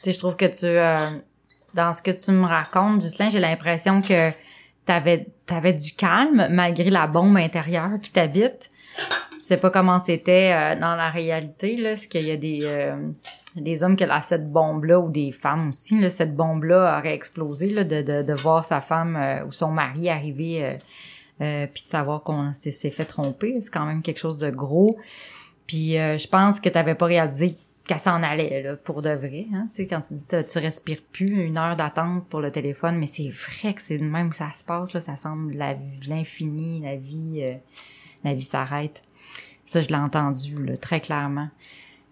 [0.00, 1.10] sais, je trouve que tu, euh,
[1.74, 4.30] dans ce que tu me racontes, Ghislain, j'ai l'impression que
[4.86, 8.70] t'avais, t'avais du calme malgré la bombe intérieure qui t'habite.
[9.34, 12.60] Je sais pas comment c'était euh, dans la réalité, là, est-ce qu'il y a des,
[12.62, 12.96] euh,
[13.54, 17.68] des hommes qui ont cette bombe-là, ou des femmes aussi, là, cette bombe-là aurait explosé,
[17.68, 20.72] là, de, de, de voir sa femme euh, ou son mari arriver, euh,
[21.40, 24.96] euh, puis de savoir qu'on s'est fait tromper, c'est quand même quelque chose de gros.
[25.66, 29.46] Puis euh, je pense que t'avais pas réalisé qu'elle s'en allait, là, pour de vrai,
[29.54, 32.98] hein, tu sais, quand tu dis tu respires plus, une heure d'attente pour le téléphone,
[32.98, 35.56] mais c'est vrai que c'est de même que ça se passe, là, ça semble
[36.08, 37.54] l'infini, la vie, euh,
[38.24, 39.04] la vie s'arrête.
[39.66, 41.48] Ça, je l'ai entendu, là, très clairement.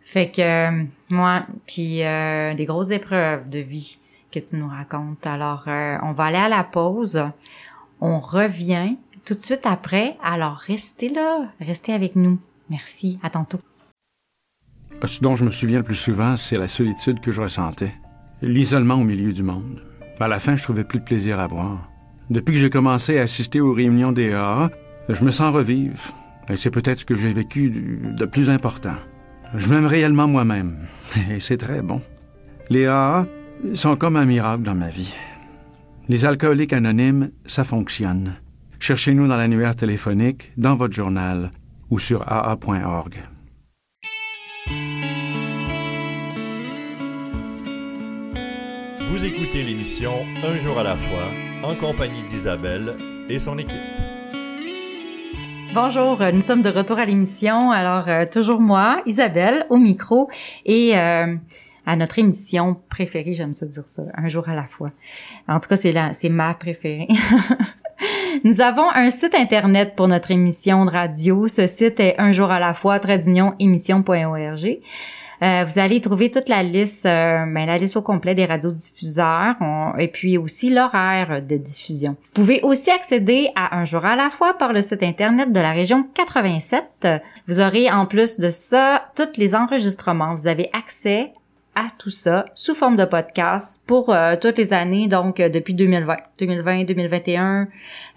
[0.04, 3.98] Fait que, euh, moi, puis euh, des grosses épreuves de vie
[4.30, 5.26] que tu nous racontes.
[5.26, 7.24] Alors, euh, on va aller à la pause.
[8.00, 10.16] On revient tout de suite après.
[10.22, 11.52] Alors, restez là.
[11.60, 12.38] Restez avec nous.
[12.70, 13.18] Merci.
[13.22, 13.60] À tantôt.
[15.04, 17.92] Ce dont je me souviens le plus souvent, c'est la solitude que je ressentais.
[18.42, 19.82] L'isolement au milieu du monde.
[20.20, 21.90] À la fin, je trouvais plus de plaisir à boire.
[22.30, 24.70] Depuis que j'ai commencé à assister aux réunions des AA,
[25.08, 26.00] je me sens revivre.
[26.48, 28.96] Et c'est peut-être ce que j'ai vécu de plus important.
[29.54, 30.87] Je m'aime réellement moi-même.
[31.30, 32.00] Et c'est très bon.
[32.70, 33.26] Les AA
[33.74, 35.14] sont comme un miracle dans ma vie.
[36.08, 38.34] Les alcooliques anonymes, ça fonctionne.
[38.87, 41.51] Cherchez-nous dans l'annuaire téléphonique, dans votre journal
[41.90, 43.14] ou sur aa.org.
[49.09, 51.31] Vous écoutez l'émission Un jour à la fois
[51.62, 52.99] en compagnie d'Isabelle
[53.31, 53.81] et son équipe.
[55.73, 57.70] Bonjour, nous sommes de retour à l'émission.
[57.70, 60.29] Alors, euh, toujours moi, Isabelle, au micro
[60.66, 61.35] et euh,
[61.87, 64.92] à notre émission préférée, j'aime ça dire ça, Un jour à la fois.
[65.49, 67.09] En tout cas, c'est la, c'est ma préférée.
[68.42, 71.47] Nous avons un site internet pour notre émission de radio.
[71.47, 72.99] Ce site est un jour à la fois,
[73.61, 74.79] émission.org.
[75.42, 79.57] Euh, vous allez trouver toute la liste, euh, ben, la liste au complet des radiodiffuseurs
[79.99, 82.16] et puis aussi l'horaire de diffusion.
[82.35, 85.61] Vous pouvez aussi accéder à Un jour à la fois par le site internet de
[85.61, 87.09] la région 87.
[87.47, 90.35] Vous aurez en plus de ça tous les enregistrements.
[90.35, 91.33] Vous avez accès
[91.74, 95.74] à tout ça sous forme de podcast pour euh, toutes les années, donc euh, depuis
[95.74, 97.68] 2020, 2020, 2021,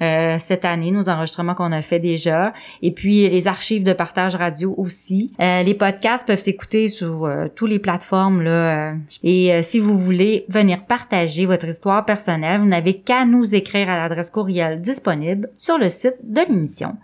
[0.02, 4.36] euh, cette année, nos enregistrements qu'on a fait déjà, et puis les archives de partage
[4.36, 5.32] radio aussi.
[5.40, 8.94] les podcasts peuvent s'écouter sur toutes les plateformes là.
[9.24, 13.98] et si vous voulez venir partager votre histoire personnelle, vous n'avez qu'à nous écrire à
[13.98, 16.96] l'adresse courriel disponible sur le site de l'émission.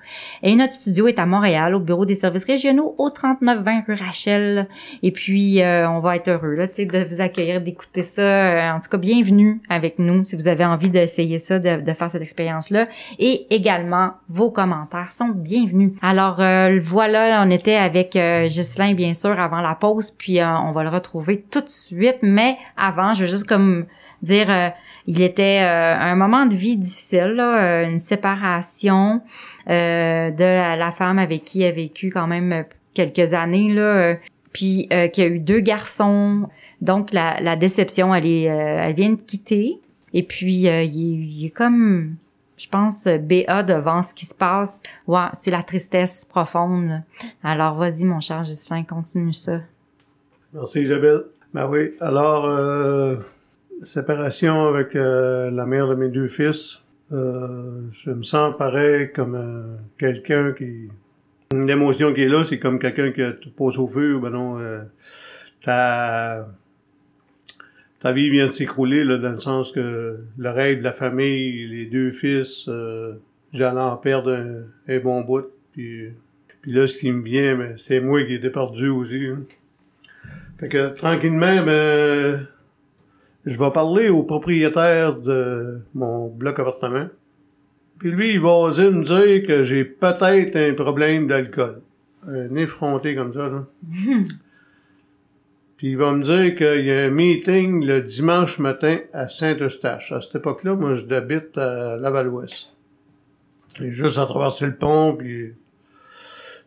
[0.43, 4.67] Et notre studio est à Montréal, au bureau des services régionaux, au 3920 rue Rachel.
[5.01, 8.21] Et puis on va être de vous accueillir, d'écouter ça.
[8.21, 12.11] Euh, en tout cas, bienvenue avec nous si vous avez envie d'essayer ça, de, faire
[12.11, 12.87] cette expérience-là.
[13.17, 15.93] Et également, vos commentaires sont bienvenus.
[16.01, 20.71] Alors euh, voilà, on était avec euh, Ghislain, bien sûr, avant la pause, puis on
[20.73, 22.17] va le retrouver tout de suite.
[22.21, 23.85] Mais avant, je veux juste comme
[24.21, 24.47] dire...
[25.05, 29.21] il était un moment de vie difficile, une séparation
[29.67, 34.15] de la, femme avec qui il a vécu quand même quelques années là,
[34.53, 36.47] puis euh, qu'il y a eu deux garçons.
[36.81, 39.79] Donc la, la déception, elle est, euh, elle vient de quitter.
[40.13, 42.15] Et puis euh, il, est, comme,
[42.57, 44.79] je pense, BA devant ce qui se passe.
[45.07, 47.01] Ouais, c'est la tristesse profonde.
[47.43, 49.59] Alors vas-y mon cher Gislain, continue ça.
[50.53, 51.23] Merci Isabelle.
[51.53, 52.47] Ben oui, alors
[53.83, 56.83] séparation avec la mère de mes deux fils.
[57.11, 60.89] je me sens pareil comme quelqu'un qui
[61.65, 64.81] L'émotion qui est là, c'est comme quelqu'un qui te pose au feu, ben non, euh,
[65.61, 66.47] ta,
[67.99, 71.67] ta vie vient de s'écrouler, là, dans le sens que le rêve de la famille,
[71.67, 73.13] les deux fils, euh,
[73.53, 76.09] j'allais en perdre un, bon bout, puis,
[76.61, 79.27] puis là, ce qui me vient, ben, c'est moi qui étais perdu aussi.
[79.27, 79.43] Hein.
[80.59, 82.47] Fait que, tranquillement, ben,
[83.45, 87.07] je vais parler au propriétaire de mon bloc appartement.
[88.03, 91.81] Puis lui, il va oser me dire que j'ai peut-être un problème d'alcool.
[92.27, 93.65] Un effronté comme ça, là.
[95.77, 100.11] Puis il va me dire qu'il y a un meeting le dimanche matin à Saint-Eustache.
[100.11, 102.75] À cette époque-là, moi, je habite à Laval-Ouest.
[103.79, 105.53] juste à traverser le pont, puis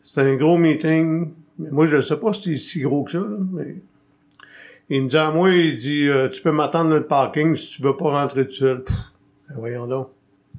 [0.02, 1.32] c'est un gros meeting.
[1.58, 3.76] Mais moi, je ne sais pas si c'est si gros que ça, là, mais...
[4.88, 7.76] Il me dit à moi, il dit, euh, tu peux m'attendre dans le parking si
[7.76, 8.84] tu veux pas rentrer tout seul.
[9.50, 10.15] ben voyons donc.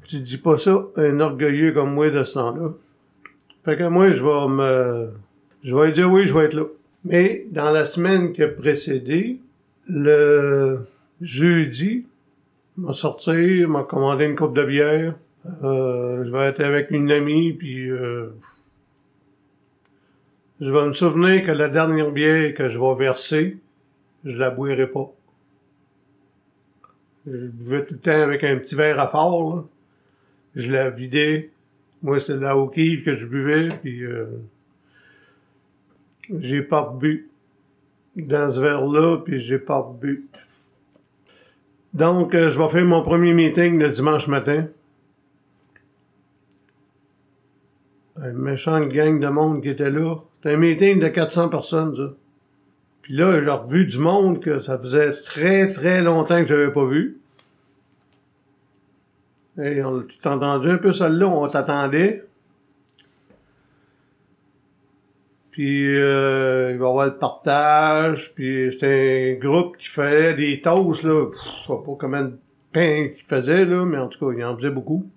[0.08, 2.70] Tu dis pas ça un orgueilleux comme moi de ce temps-là.
[3.66, 5.10] Fait que moi, je vais me...
[5.64, 6.64] Je vais dire oui, je vais être là.
[7.04, 9.40] Mais dans la semaine qui a précédé,
[9.90, 10.88] le
[11.20, 12.06] jeudi,
[12.78, 15.16] m'a sorti, m'a commandé une coupe de bière.
[15.64, 18.28] Euh, je vais être avec une amie, puis euh,
[20.62, 23.58] je vais me souvenir que la dernière bière que je vais verser,
[24.24, 25.12] je la boirai pas.
[27.26, 29.64] Je buvais tout le temps avec un petit verre à fort, là
[30.58, 31.52] je l'ai vidé.
[32.02, 34.26] Moi, c'est de la hoquille que je buvais, puis euh,
[36.40, 37.30] j'ai pas bu
[38.16, 40.28] dans ce verre-là, puis j'ai pas bu.
[41.94, 44.68] Donc, euh, je vais faire mon premier meeting le dimanche matin.
[48.18, 50.16] Un méchant gang de monde qui était là.
[50.36, 52.14] C'était un meeting de 400 personnes, ça.
[53.04, 56.86] Puis là, j'ai revu du monde que ça faisait très, très longtemps que j'avais pas
[56.86, 57.20] vu.
[59.60, 62.24] Et on, tu t'as entendu un peu celle-là, on t'attendait.
[65.52, 70.62] Puis euh, il va y avoir le partage, puis c'était un groupe qui fait des
[70.62, 71.32] toasts, là.
[71.34, 72.38] je sais pas combien de
[72.72, 75.10] pain qu'il faisait, là, mais en tout cas, il en faisait beaucoup.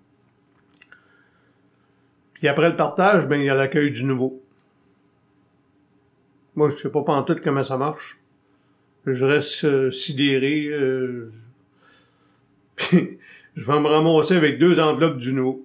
[2.32, 4.40] Puis après le partage, ben, il y a l'accueil du nouveau.
[6.56, 8.18] Moi, je sais pas tout comment ça marche.
[9.04, 10.68] Je reste euh, sidéré.
[10.68, 11.32] euh,
[13.60, 15.62] je vais me ramasser avec deux enveloppes du nouveau.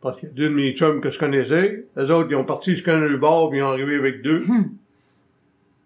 [0.00, 1.84] Parce qu'il y a deux de mes chums que je connaissais.
[1.96, 4.42] Les autres, ils ont parti jusqu'à un bord, puis ils ont arrivé avec deux.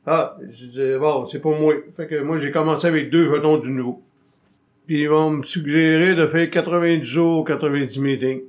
[0.09, 1.75] Ah, je disais, bon, c'est pas moi.
[1.97, 4.03] Fait que moi, j'ai commencé avec deux jetons du nouveau.
[4.87, 8.43] Puis ils vont me suggérer de faire 90 jours, 90 meetings.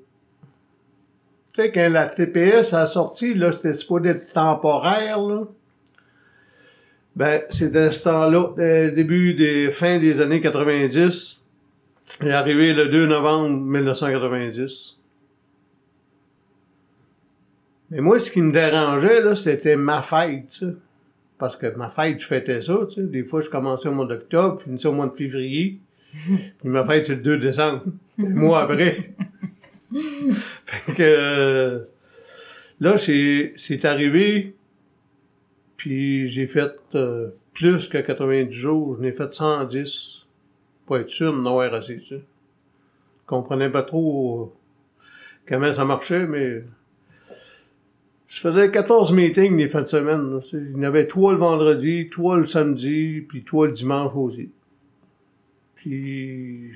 [1.53, 5.45] Tu sais, quand la TPS a sorti, là, c'était supposé être temporaire, là.
[7.15, 11.41] Ben, c'est dans ce temps-là, euh, début des, fin des années 90.
[12.21, 14.97] Il est arrivé le 2 novembre 1990.
[17.91, 20.65] Mais moi, ce qui me dérangeait, là, c'était ma fête.
[21.37, 23.07] Parce que ma fête, je fêtais ça, tu sais.
[23.07, 25.79] Des fois, je commençais au mois d'octobre, finissais au mois de février.
[26.25, 27.83] Puis ma fête, c'est le 2 décembre.
[28.19, 29.13] Un mois après.
[29.93, 31.01] fait que...
[31.03, 31.79] euh,
[32.79, 34.55] là, c'est c'est arrivé,
[35.77, 38.97] puis j'ai fait euh, plus que 90 jours.
[38.97, 40.16] Je n'ai fait 110.
[40.87, 42.15] Pour être sûr de n'avoir assez, sais.
[42.21, 44.57] Je comprenais pas trop euh,
[45.47, 46.63] comment ça marchait, mais...
[48.27, 50.41] Je faisais 14 meetings les fins de semaine.
[50.51, 54.49] Il y en avait trois le vendredi, trois le samedi, puis trois le dimanche aussi.
[55.75, 56.71] Puis,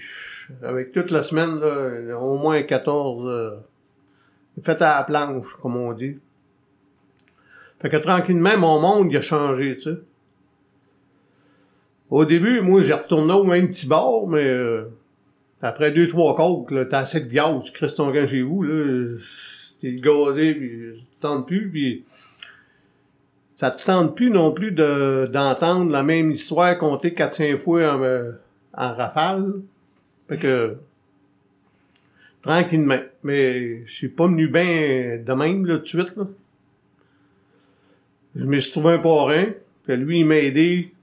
[0.64, 3.52] avec toute la semaine, là, au moins 14 euh,
[4.62, 6.18] fait à la planche, comme on dit.
[7.82, 9.90] Fait que tranquillement, mon monde, il a changé, tu.
[12.12, 14.84] Au début, moi, j'ai retourné au même petit bar, mais euh,
[15.62, 19.18] après deux, trois côtes, t'as assez de gaz, tu crisses ton chez vous, là,
[19.80, 22.04] t'es gazé, puis te tente plus, puis
[23.56, 28.04] ça te tente plus non plus de, d'entendre la même histoire contée 4-5 fois en,
[28.04, 28.32] euh,
[28.74, 29.54] en rafale.
[30.28, 30.76] Fait que,
[32.42, 33.00] tranquillement.
[33.24, 36.28] Mais je suis pas venu bien de même, là, tout de suite, là.
[38.36, 39.46] Je me suis trouvé un parrain,
[39.86, 40.94] puis lui, il m'a aidé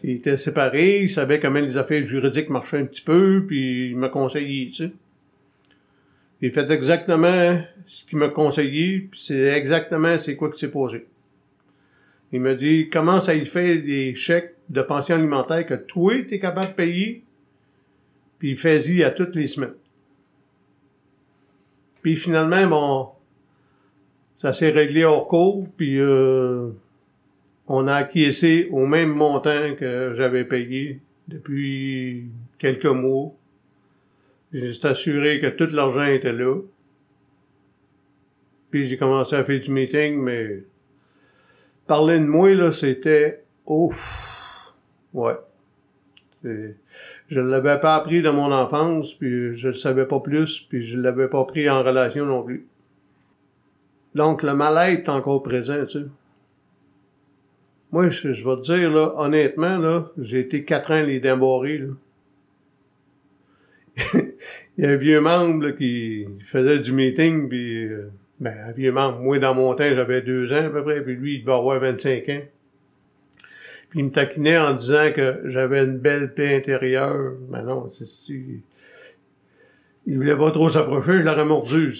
[0.00, 3.96] qu'il était séparé, il savait comment les affaires juridiques marchaient un petit peu, puis il
[3.96, 4.92] m'a conseillé, tu sais.
[6.40, 11.06] J'ai fait exactement ce qu'il m'a conseillé, puis c'est exactement c'est quoi qui s'est posé.
[12.32, 16.38] Il m'a dit, commence à y faire des chèques de pension alimentaire que toi, t'es
[16.38, 17.24] capable de payer,
[18.38, 19.74] puis fais-y à toutes les semaines.
[22.02, 23.08] Puis finalement, bon,
[24.36, 26.68] ça s'est réglé hors cours, puis euh,
[27.68, 32.26] on a acquiescé au même montant que j'avais payé depuis
[32.58, 33.32] quelques mois.
[34.52, 36.56] J'ai juste assuré que tout l'argent était là.
[38.70, 40.64] Puis j'ai commencé à faire du meeting, mais
[41.86, 44.74] parler de moi, là, c'était ouf.
[45.12, 45.36] Ouais.
[46.42, 50.82] Je ne l'avais pas appris dans mon enfance, puis je ne savais pas plus, puis
[50.82, 52.66] je ne l'avais pas pris en relation non plus.
[54.14, 56.06] Donc, le mal-être est encore présent, tu sais.
[57.90, 61.36] Moi, je, je vais te dire, là, honnêtement, là, j'ai été quatre ans les là.
[64.78, 68.70] Il y a un vieux membre là, qui faisait du meeting, puis euh, ben, un
[68.70, 71.40] vieux membre, moi dans mon temps, j'avais deux ans à peu près, puis lui, il
[71.40, 72.42] devait avoir 25 ans.
[73.90, 77.32] Puis il me taquinait en disant que j'avais une belle paix intérieure.
[77.48, 78.60] Ben non, c'est si.
[80.06, 81.94] Il voulait pas trop s'approcher, je l'aurais mordu.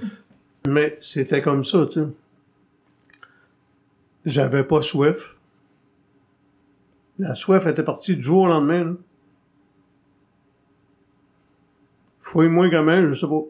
[0.68, 2.06] Mais c'était comme ça, tu sais.
[4.24, 5.36] J'avais pas soif.
[7.18, 8.92] La soif était partie du jour au lendemain, là.
[12.22, 13.42] Fouille-moi même, je sais pas.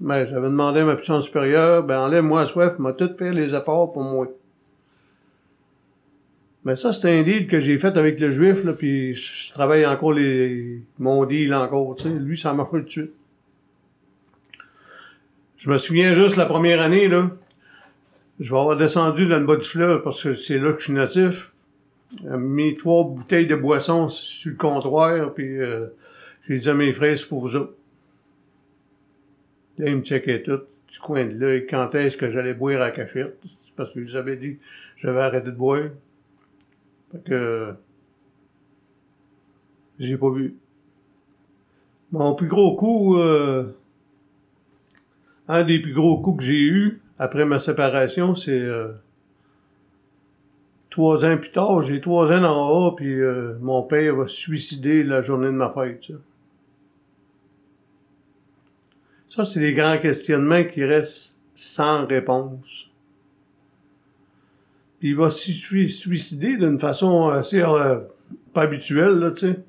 [0.00, 3.54] Ben, j'avais demandé à ma puissance supérieure, ben, enlève-moi la soif, m'a tout fait les
[3.54, 4.26] efforts pour moi.
[6.64, 9.86] Ben, ça, c'est un deal que j'ai fait avec le juif, là, puis je travaille
[9.86, 12.08] encore les, mon deal encore, tu sais.
[12.10, 13.12] Lui, ça marche tout de suite.
[15.56, 17.30] Je me souviens juste la première année, là,
[18.40, 20.84] je vais avoir descendu dans le bas du fleuve parce que c'est là que je
[20.84, 21.52] suis natif.
[22.22, 25.88] J'ai mis trois bouteilles de boisson sur le comptoir, puis euh,
[26.48, 27.74] j'ai dit à mes frères, c'est pour vous autres.
[29.78, 32.90] Là, ils me checkaient tout, du coin de l'œil, quand est-ce que j'allais boire à
[32.90, 33.38] cachette,
[33.76, 34.62] parce que je vous avais dit que
[35.02, 35.90] j'avais arrêté de boire.
[37.12, 37.74] Fait que
[39.98, 40.56] j'ai pas vu.
[42.10, 43.76] Mon plus gros coup, euh,
[45.46, 48.92] un des plus gros coups que j'ai eu après ma séparation, c'est euh,
[50.88, 54.36] trois ans plus tard, j'ai trois ans en haut, puis euh, mon père va se
[54.36, 56.02] suicider la journée de ma fête.
[56.02, 56.14] Ça,
[59.28, 62.90] ça c'est des grands questionnements qui restent sans réponse.
[64.98, 68.00] Puis il va se sui- suicider d'une façon assez euh,
[68.54, 69.60] pas habituelle, là, tu sais.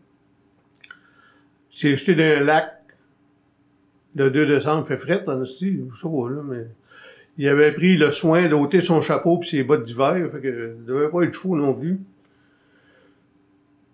[1.73, 2.77] Il s'est jeté dans un lac
[4.15, 6.67] le 2 décembre, fait fret, dans aussi, pas, là, mais
[7.41, 10.85] il avait pris le soin d'ôter son chapeau puis ses bottes d'hiver, fait que il
[10.85, 11.99] devait pas être chaud non plus.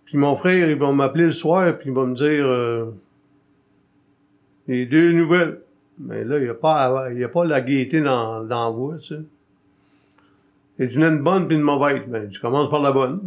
[0.03, 2.91] Puis mon frère, il va m'appeler le soir puis il va me dire euh,
[4.67, 5.61] les deux nouvelles.
[5.97, 8.69] Mais là, il n'y a pas il y a pas la gaieté dans, dans la
[8.69, 9.21] voix, tu sais.
[10.79, 12.01] Il dit une bonne puis une mauvaise.
[12.05, 13.21] Ben, tu commences par la bonne.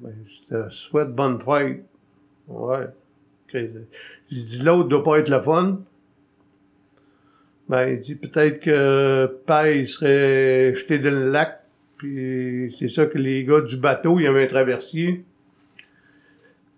[0.00, 1.84] Ben, je te souhaite bonne fête.
[2.48, 2.86] Ouais.
[3.52, 3.68] J'ai
[4.30, 5.80] dit l'autre doit pas être la fun.
[7.68, 11.62] Ben, il dit peut-être que Paille serait jeté dans le lac,
[11.96, 15.24] puis c'est ça que les gars du bateau, ils avaient un traversier.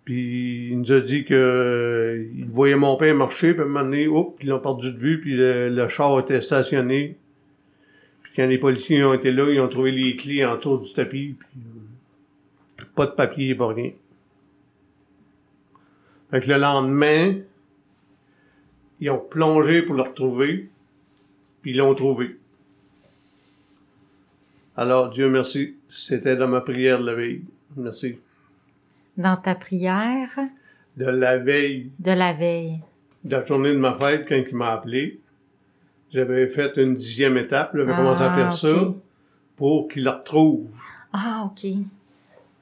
[0.04, 3.84] Puis il nous a dit que il voyait mon père marcher, puis à un moment
[3.84, 7.18] donné, oups, ils l'ont perdu de vue, puis le, le char était stationné.
[8.22, 10.92] Puis quand les policiers ont été là, ils ont trouvé les clés en dessous du
[10.94, 13.90] tapis, puis euh, pas de papier, pas rien.
[16.30, 17.34] Fait que le lendemain,
[19.00, 20.68] ils ont plongé pour le retrouver,
[21.62, 22.38] puis ils l'ont trouvé.
[24.76, 27.42] Alors, Dieu merci, c'était dans ma prière de la veille.
[27.76, 28.18] Merci.
[29.16, 30.30] Dans ta prière?
[30.96, 32.80] De la veille, de la veille.
[33.24, 35.20] de la journée de ma fête, quand il m'a appelé,
[36.12, 38.94] j'avais fait une dixième étape, j'avais commencé à Ah, faire ça
[39.56, 40.68] pour qu'il la retrouve.
[41.12, 41.64] Ah, OK.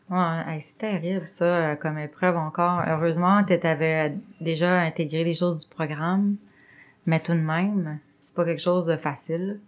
[0.09, 2.83] Ouais, c'est terrible, ça, euh, comme épreuve encore.
[2.87, 6.37] Heureusement, tu avais déjà intégré les choses du programme,
[7.07, 9.61] mais tout de même, c'est pas quelque chose de facile.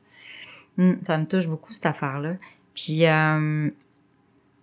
[0.78, 2.34] Hum, ça me touche beaucoup, cette affaire-là.
[2.74, 3.70] Puis, euh,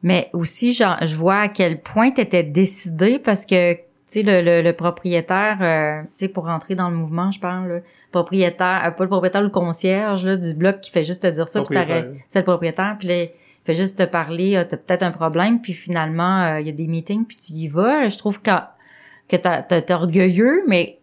[0.04, 4.24] mais aussi, genre, je vois à quel point tu étais décidé parce que, tu sais,
[4.24, 7.80] le, le, le propriétaire, euh, tu sais, pour rentrer dans le mouvement, je parle, là,
[8.12, 11.48] propriétaire, euh, pas le propriétaire, le concierge, là, du bloc qui fait juste te dire
[11.48, 11.78] ça, puis
[12.28, 13.32] c'est le propriétaire, puis là, il
[13.66, 16.74] fait juste te parler, ah, t'as peut-être un problème, puis finalement, euh, il y a
[16.74, 18.10] des meetings, puis tu y vas.
[18.10, 18.52] Je trouve que,
[19.30, 21.00] que t'es orgueilleux, mais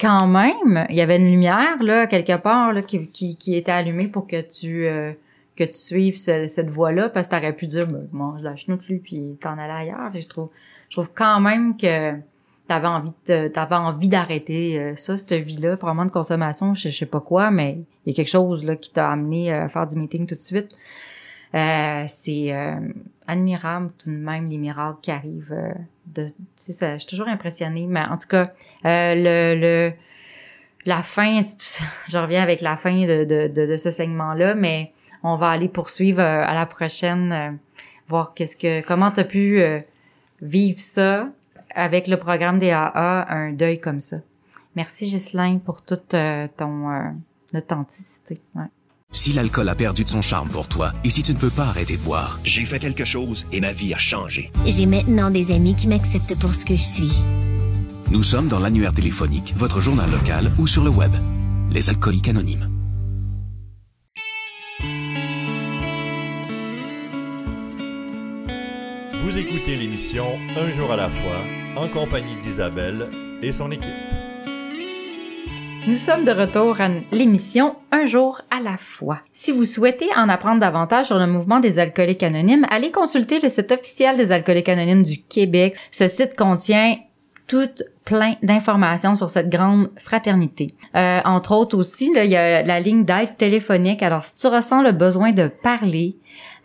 [0.00, 4.08] quand même, il y avait une lumière, là, quelque part, là, qui, qui, était allumée
[4.08, 5.12] pour que tu, euh,
[5.56, 8.86] que tu suives ce- cette voie-là, parce que t'aurais pu dire, ben, mange la chenoute,
[8.88, 10.10] lui, puis t'en allais ailleurs.
[10.14, 10.50] Et je trouve,
[10.90, 12.12] je trouve quand même que
[12.68, 17.06] t'avais envie t'avais envie d'arrêter euh, ça, cette vie-là, probablement de consommation, je, je sais
[17.06, 19.96] pas quoi, mais il y a quelque chose, là, qui t'a amené à faire du
[19.96, 20.68] meeting tout de suite.
[21.54, 22.74] Euh, c'est euh,
[23.26, 25.52] admirable tout de même les miracles qui arrivent.
[25.52, 25.72] euh,
[26.06, 27.86] de, tu ça- je suis toujours impressionnée.
[27.86, 28.52] Mais en tout cas,
[28.84, 29.92] euh, le, le
[30.84, 31.40] la fin,
[32.08, 34.92] je reviens avec la fin de, de, de, de ce segment-là, mais
[35.22, 37.58] on va aller poursuivre euh, à la prochaine,
[38.08, 39.80] voir qu'est-ce que comment t'as pu euh,
[40.42, 41.28] vivre ça
[41.74, 44.18] avec le programme des AA, un deuil comme ça.
[44.76, 46.14] Merci Ghislain pour toute
[46.56, 47.14] ton
[47.54, 48.40] authenticité.
[48.54, 48.64] Ouais.
[49.12, 51.66] Si l'alcool a perdu de son charme pour toi et si tu ne peux pas
[51.66, 54.50] arrêter de boire, J'ai fait quelque chose et ma vie a changé.
[54.66, 57.12] J'ai maintenant des amis qui m'acceptent pour ce que je suis.
[58.10, 61.12] nous sommes dans l'annuaire téléphonique, votre journal local ou sur le web.
[61.70, 62.68] Les alcooliques anonymes.
[69.20, 71.42] Vous écoutez l'émission Un jour à la fois
[71.76, 73.10] en compagnie d'Isabelle
[73.42, 73.90] et son équipe.
[75.86, 79.20] Nous sommes de retour à l'émission Un jour à la fois.
[79.32, 83.48] Si vous souhaitez en apprendre davantage sur le mouvement des alcooliques anonymes, allez consulter le
[83.48, 85.76] site officiel des alcooliques anonymes du Québec.
[85.92, 86.96] Ce site contient
[87.46, 87.68] tout
[88.04, 90.74] plein d'informations sur cette grande fraternité.
[90.96, 94.02] Euh, entre autres aussi, il y a la ligne d'aide téléphonique.
[94.02, 96.16] Alors, si tu ressens le besoin de parler,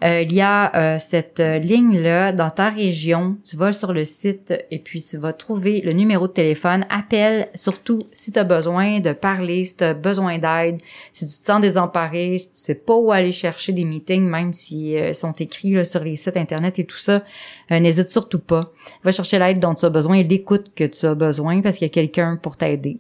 [0.03, 3.37] euh, il y a euh, cette euh, ligne-là dans ta région.
[3.43, 6.85] Tu vas sur le site et puis tu vas trouver le numéro de téléphone.
[6.89, 10.79] Appelle surtout si tu as besoin de parler, si tu as besoin d'aide,
[11.11, 14.53] si tu te sens désemparé, si tu sais pas où aller chercher des meetings, même
[14.53, 17.23] s'ils euh, sont écrits là, sur les sites Internet et tout ça,
[17.69, 18.73] n'hésite surtout pas.
[19.03, 21.85] Va chercher l'aide dont tu as besoin et l'écoute que tu as besoin parce qu'il
[21.85, 22.97] y a quelqu'un pour t'aider.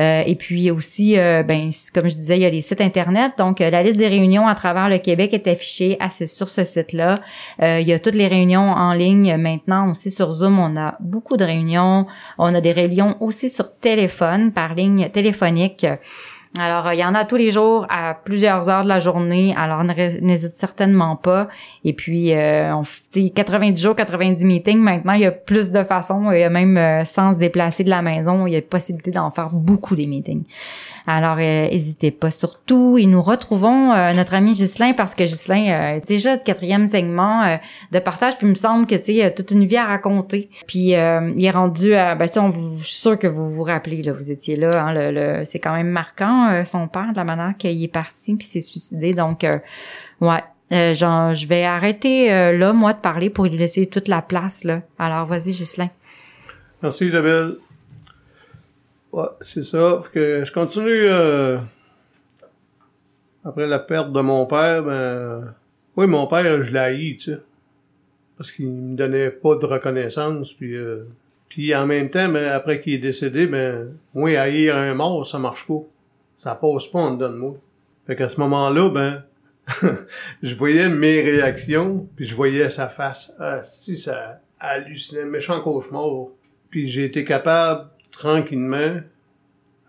[0.00, 3.32] Euh, et puis aussi, euh, ben, comme je disais, il y a les sites internet.
[3.38, 7.20] Donc, euh, la liste des réunions à travers le Québec est affichée sur ce site-là.
[7.62, 10.58] Euh, il y a toutes les réunions en ligne maintenant aussi sur Zoom.
[10.58, 12.06] On a beaucoup de réunions.
[12.38, 15.86] On a des réunions aussi sur téléphone, par ligne téléphonique.
[16.58, 19.54] Alors, euh, il y en a tous les jours à plusieurs heures de la journée.
[19.56, 21.48] Alors, n'hésite certainement pas.
[21.84, 24.78] Et puis, euh, on, sais, 90 jours, 90 meetings.
[24.78, 26.30] Maintenant, il y a plus de façons.
[26.32, 29.10] Il y a même euh, sans se déplacer de la maison, il y a possibilité
[29.10, 30.44] d'en faire beaucoup des meetings.
[31.06, 32.98] Alors, euh, n'hésitez pas surtout.
[32.98, 36.86] Et nous retrouvons euh, notre ami Ghislain parce que Ghislain euh, est déjà le quatrième
[36.86, 37.56] segment euh,
[37.92, 38.36] de partage.
[38.36, 40.50] Puis il me semble que tu sais, a toute une vie à raconter.
[40.66, 42.14] Puis euh, il est rendu à.
[42.14, 42.46] Ben, tu sais,
[42.78, 44.70] je suis sûre que vous vous rappelez, là, vous étiez là.
[44.74, 47.88] Hein, le, le- c'est quand même marquant, euh, son père, de la manière qu'il est
[47.88, 49.14] parti puis s'est suicidé.
[49.14, 49.58] Donc, euh,
[50.20, 50.42] ouais.
[50.70, 54.64] Euh, genre, je vais arrêter là, moi, de parler pour lui laisser toute la place.
[54.64, 54.82] là.
[54.98, 55.88] Alors, vas-y, Ghislain.
[56.82, 57.56] Merci Isabelle.
[59.10, 60.02] Ouais, c'est ça.
[60.12, 61.08] Que je continue
[63.44, 65.54] après la perte de mon père, ben,
[65.96, 67.38] oui, mon père, je l'ai haï, tu sais.
[68.36, 70.76] Parce qu'il me donnait pas de reconnaissance, puis,
[71.48, 75.38] puis en même temps, ben, après qu'il est décédé, ben, moi, haïr un mort, ça
[75.38, 75.80] marche pas.
[76.38, 77.54] Ça passe pas en dedans de moi.
[78.06, 79.24] Fait qu'à ce moment-là, ben,
[80.42, 83.34] je voyais mes réactions, puis je voyais sa face.
[83.38, 86.28] Ah, si, ça hallucinait, méchant cauchemar.
[86.70, 89.00] Puis j'ai été capable, tranquillement,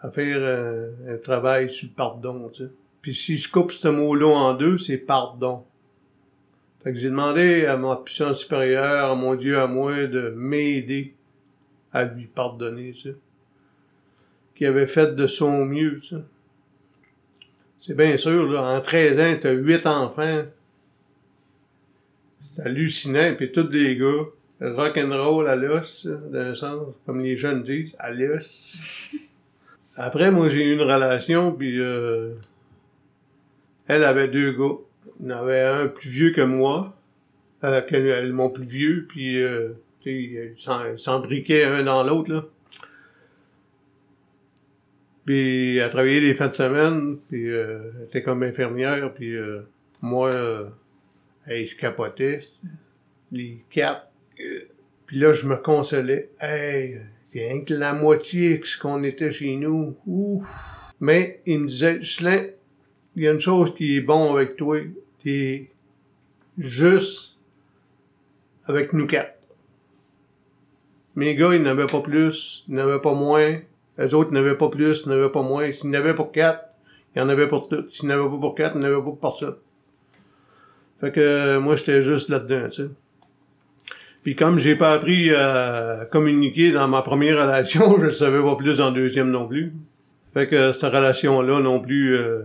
[0.01, 2.69] à faire euh, un travail sur le pardon, tu sais.
[3.01, 5.63] Puis si je coupe ce mot-là en deux, c'est pardon.
[6.83, 11.13] Fait que j'ai demandé à ma puissance supérieure, à mon Dieu, à moi, de m'aider
[11.91, 13.15] à lui pardonner, tu sais.
[14.55, 16.23] Qui avait fait de son mieux, tu sais.
[17.79, 20.43] C'est bien sûr, là, en 13 ans, t'as 8 enfants.
[22.53, 24.25] C'est hallucinant, puis tous les gars,
[24.59, 28.77] rock'n'roll à l'os, d'un sens, comme les jeunes disent, à l'os.
[29.95, 32.33] Après, moi, j'ai eu une relation, puis euh,
[33.87, 34.75] elle avait deux gars.
[35.21, 36.97] Il y en avait un plus vieux que moi,
[37.63, 39.69] euh, que mon plus vieux, puis euh,
[40.05, 40.53] ils
[40.97, 42.45] s'embriquaient un dans l'autre, là.
[45.29, 49.61] Puis elle travaillait les fins de semaine, puis euh, elle était comme infirmière, puis euh,
[50.01, 50.69] moi, euh,
[51.45, 52.39] hey, je capotais,
[53.31, 54.07] les quatre.
[55.05, 56.31] Puis là, je me consolais.
[56.41, 59.95] Hey, c'est rien que la moitié de ce qu'on était chez nous.
[60.07, 60.47] Ouf.
[60.99, 62.47] Mais il me disait, Chelin,
[63.15, 64.79] il y a une chose qui est bon avec toi,
[65.23, 65.69] t'es
[66.57, 67.37] juste
[68.65, 69.37] avec nous quatre.
[71.15, 73.59] Mes gars, ils n'avaient pas plus, ils n'avaient pas moins.
[73.99, 75.71] Les autres n'avaient pas plus, n'avaient pas moins.
[75.71, 76.63] S'ils n'avaient pour quatre,
[77.15, 77.85] il y en avait pour tout.
[77.91, 79.55] S'ils n'avaient pas pour quatre, il n'y en avait pas pour personne.
[81.01, 82.89] Fait que euh, moi, j'étais juste là-dedans, tu sais.
[84.23, 88.81] Puis comme j'ai pas appris à communiquer dans ma première relation, je savais pas plus
[88.81, 89.73] en deuxième non plus.
[90.33, 92.43] Fait que cette relation-là non plus euh,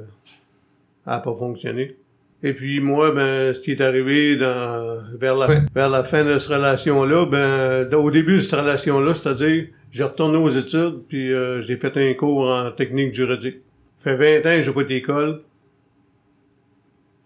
[1.06, 1.96] a pas fonctionné.
[2.42, 6.38] Et puis moi, ben, ce qui est arrivé dans, vers la vers la fin de
[6.38, 11.62] cette relation-là, ben, au début de cette relation-là, c'est-à-dire, j'ai retourné aux études, puis euh,
[11.62, 13.58] j'ai fait un cours en technique juridique.
[13.98, 15.42] Ça fait 20 ans que j'ai pas d'école.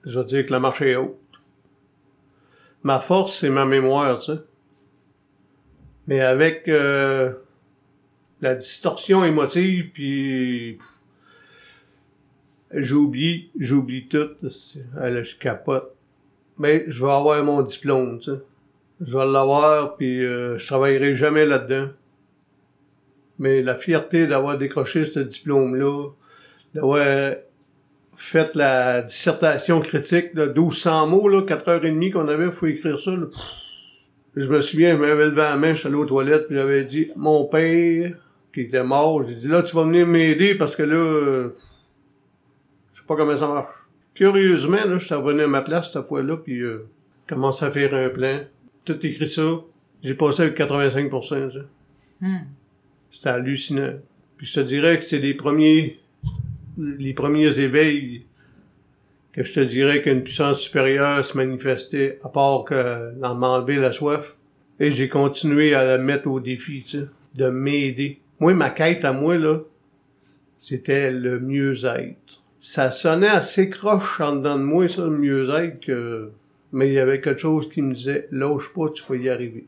[0.05, 1.17] Je veux dire que la marche est haute.
[2.83, 4.39] Ma force, c'est ma mémoire, tu sais.
[6.09, 7.33] Mais avec euh,
[8.43, 10.79] la distorsion émotive, puis
[12.71, 14.29] j'oublie, j'oublie tout.
[14.43, 15.95] Là, je capote.
[16.59, 18.39] Mais je vais avoir mon diplôme, tu sais.
[19.01, 21.89] Je vais l'avoir, puis euh, je travaillerai jamais là-dedans
[23.39, 26.11] mais la fierté d'avoir décroché ce diplôme-là,
[26.75, 27.37] d'avoir
[28.17, 32.67] fait la dissertation critique de 1200 mots, là, 4 heures et demie qu'on avait pour
[32.67, 33.13] écrire ça.
[33.13, 33.27] Là.
[34.35, 36.85] Je me souviens, je m'avais levé la main, je suis allé aux toilettes, puis j'avais
[36.85, 38.13] dit, mon père,
[38.53, 41.49] qui était mort, j'ai dit, là, tu vas venir m'aider parce que là,
[42.93, 43.73] je sais pas comment ça marche.
[44.15, 46.89] Curieusement, là, je suis revenu à ma place cette fois-là, puis euh,
[47.29, 48.41] commence à faire un plan.
[48.85, 49.61] Tout écrit ça.
[50.03, 51.53] J'ai passé avec 85%.
[51.53, 51.61] Ça.
[53.11, 53.95] C'était hallucinant.
[54.37, 55.99] Puis je te dirais que c'est les premiers,
[56.79, 58.25] les premiers éveils
[59.33, 63.93] que je te dirais qu'une puissance supérieure se manifestait, à part que d'en m'enlever la
[63.93, 64.35] soif.
[64.81, 66.85] Et j'ai continué à la mettre au défi,
[67.35, 68.21] de m'aider.
[68.41, 69.61] Moi, ma quête à moi, là,
[70.57, 72.43] c'était le mieux-être.
[72.59, 76.33] Ça sonnait assez croche en dedans de moi, ça, le mieux-être,
[76.73, 79.67] mais il y avait quelque chose qui me disait, lâche pas, tu vas y arriver.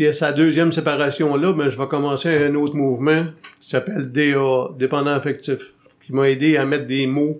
[0.00, 3.26] Puis à sa deuxième séparation-là, ben, je vais commencer un autre mouvement
[3.60, 7.38] qui s'appelle DA, dépendant affectif, qui m'a aidé à mettre des mots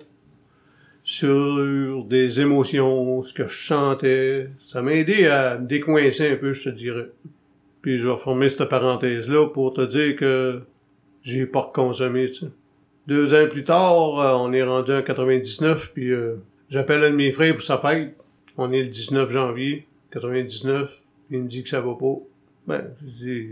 [1.02, 4.50] sur des émotions, ce que je chantais.
[4.58, 7.08] Ça m'a aidé à me décoincer un peu, je te dirais.
[7.80, 10.60] Puis je vais reformer cette parenthèse-là pour te dire que
[11.22, 12.44] j'ai pas consommé, tu.
[13.06, 16.34] Deux ans plus tard, euh, on est rendu en 99, puis euh,
[16.68, 18.14] j'appelle un de mes frères pour sa fête.
[18.58, 20.90] On est le 19 janvier 99,
[21.26, 22.16] puis il me dit que ça va pas.
[22.66, 23.48] Ben, je dis,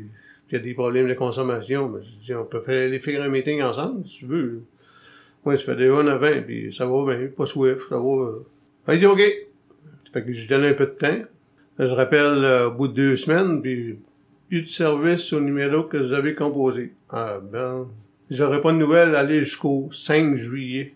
[0.51, 1.89] il y a des problèmes de consommation.
[1.89, 4.63] Ben, je dis, on peut faire, aller faire un meeting ensemble, si tu veux.
[5.45, 8.05] Moi, ça fait déjà 9 ans, puis ça va bien, pas swift, ça va.
[8.05, 8.93] Euh.
[8.93, 9.23] Il dit, OK.
[10.13, 11.23] Fait que je donne un peu de temps.
[11.79, 13.99] Je rappelle euh, au bout de deux semaines, puis
[14.49, 16.93] plus de service au numéro que vous avez composé.
[17.11, 17.87] Ah, ben,
[18.31, 20.95] j'aurais pas de nouvelles aller jusqu'au 5 juillet.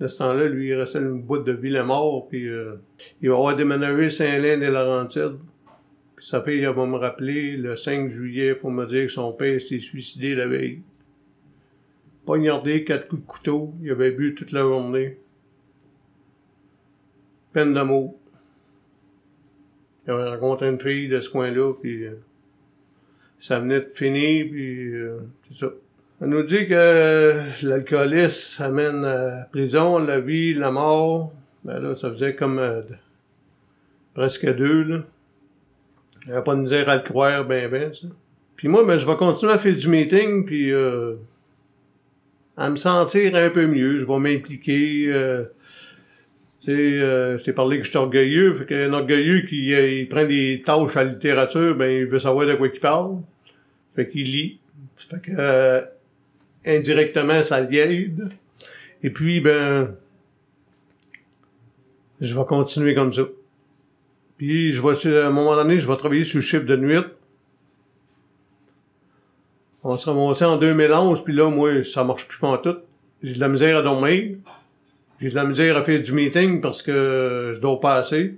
[0.00, 2.74] De ce temps-là, lui, il restait une bout de ville mort, puis euh,
[3.22, 5.38] il va avoir déménagé Saint-Lin et Laurentides.
[6.18, 9.80] Sa fille, va me rappeler le 5 juillet pour me dire que son père s'est
[9.80, 10.80] suicidé la veille.
[12.24, 15.18] Poignardé, quatre coups de couteau, il avait bu toute la journée.
[17.52, 18.16] Peine d'amour.
[20.06, 22.14] Il avait rencontré une fille de ce coin-là, puis euh,
[23.38, 25.72] ça venait de finir, puis euh, c'est ça.
[26.20, 31.32] On nous dit que l'alcoolisme amène à la prison, la vie, la mort.
[31.64, 32.82] Ben là, ça faisait comme euh,
[34.14, 35.04] presque deux.
[36.28, 38.06] Avait pas de misère à le croire, ben, ben, ça.
[38.56, 41.16] Puis moi, ben, je vais continuer à faire du meeting, puis euh,
[42.56, 43.98] à me sentir un peu mieux.
[43.98, 45.06] Je vais m'impliquer.
[45.08, 45.44] euh,
[46.60, 46.72] tu sais,
[47.02, 48.54] euh, je t'ai parlé que je suis orgueilleux.
[48.54, 52.18] Fait qu'un orgueilleux qui euh, il prend des tâches à la littérature, ben, il veut
[52.18, 53.18] savoir de quoi il parle.
[53.94, 54.58] Fait qu'il lit.
[54.96, 55.82] Fait que, euh,
[56.64, 58.30] indirectement, ça l'aide.
[59.02, 59.94] Et puis, ben,
[62.20, 63.22] je vais continuer comme ça.
[64.46, 66.98] Puis, je vais, à un moment donné, je vais travailler sur le chiffre de nuit.
[69.82, 72.76] On se ramassait en 2011, puis là, moi, ça marche plus en tout.
[73.22, 74.36] J'ai de la misère à dormir.
[75.18, 78.34] J'ai de la misère à faire du meeting parce que je dors pas assez.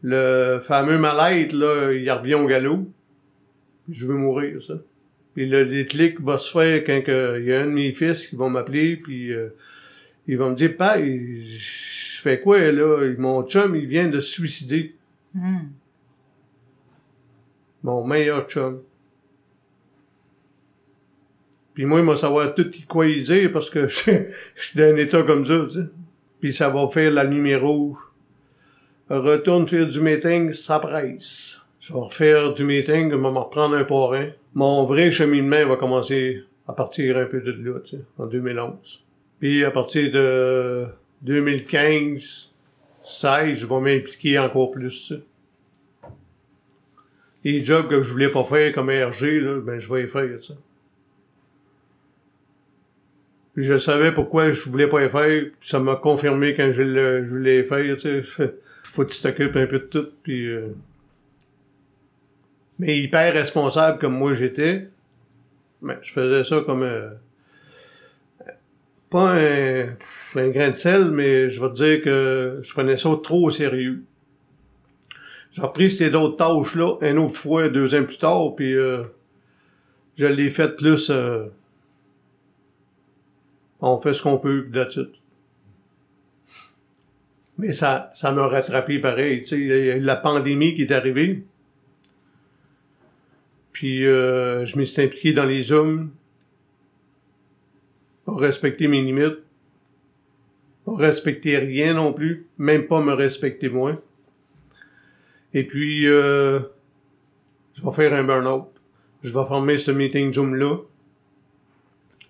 [0.00, 2.88] Le fameux mal-être, là, il revient au galop.
[3.90, 4.74] Je veux mourir, ça.
[5.34, 8.36] Puis le déclic va se faire quand il y a un de mes fils qui
[8.36, 9.50] va m'appeler, puis euh,
[10.26, 13.12] il va me dire, «Père, je fais quoi, là?
[13.18, 14.94] Mon chum, il vient de se suicider.
[15.34, 15.68] Hmm.
[17.82, 18.82] Mon meilleur chum.»
[21.74, 23.94] Puis moi, il va savoir tout quoi il dire parce que je,
[24.54, 25.80] suis dans un état comme ça.
[26.40, 27.98] Puis ça va faire la lumière rouge.
[29.08, 31.60] Retourne faire du meeting, ça presse.
[31.80, 34.28] Je vais refaire du meeting, je vais me reprendre un parrain.
[34.54, 37.78] Mon vrai cheminement va commencer à partir un peu de là,
[38.18, 39.04] en 2011.
[39.40, 40.86] Puis à partir de
[41.22, 42.49] 2015,
[43.10, 45.12] 16, je vais m'impliquer encore plus.
[47.44, 50.28] Les jobs que je voulais pas faire comme RG, là, ben je vais les faire.
[53.54, 55.44] Puis je savais pourquoi je voulais pas les faire.
[55.62, 57.96] Ça m'a confirmé quand je, voulais les faire.
[57.96, 58.24] Tu.
[58.82, 60.08] Faut que tu t'occupes un peu de tout.
[60.22, 60.68] Puis, euh,
[62.78, 64.88] Mais hyper responsable comme moi j'étais,
[65.82, 66.82] ben, je faisais ça comme...
[66.82, 67.10] euh,
[69.10, 69.96] Pas un,
[70.36, 73.50] un grain de sel, mais je vais te dire que je prenais ça trop au
[73.50, 74.04] sérieux.
[75.50, 79.02] J'ai repris ces autres tâches-là une autre fois, deux ans plus tard, puis euh,
[80.16, 81.10] je l'ai fait plus...
[81.10, 81.46] euh,
[83.80, 85.00] on fait ce qu'on peut, it.
[87.58, 89.40] Mais ça, ça m'a rattrapé pareil.
[89.40, 91.42] Tu sais, il y a eu la pandémie qui est arrivée.
[93.72, 96.10] Puis euh, je me suis impliqué dans les Zooms.
[98.30, 99.40] Pas respecter mes limites.
[100.84, 102.46] Pas respecter rien non plus.
[102.58, 104.00] Même pas me respecter moi.
[105.52, 106.60] Et puis, euh,
[107.74, 108.68] je vais faire un burn-out.
[109.22, 110.78] Je vais former ce meeting Zoom-là.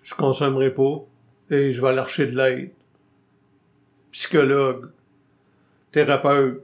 [0.03, 1.05] Je consommerai pas
[1.51, 2.71] et je vais lâcher de l'aide.
[4.11, 4.89] Psychologue,
[5.91, 6.63] thérapeute.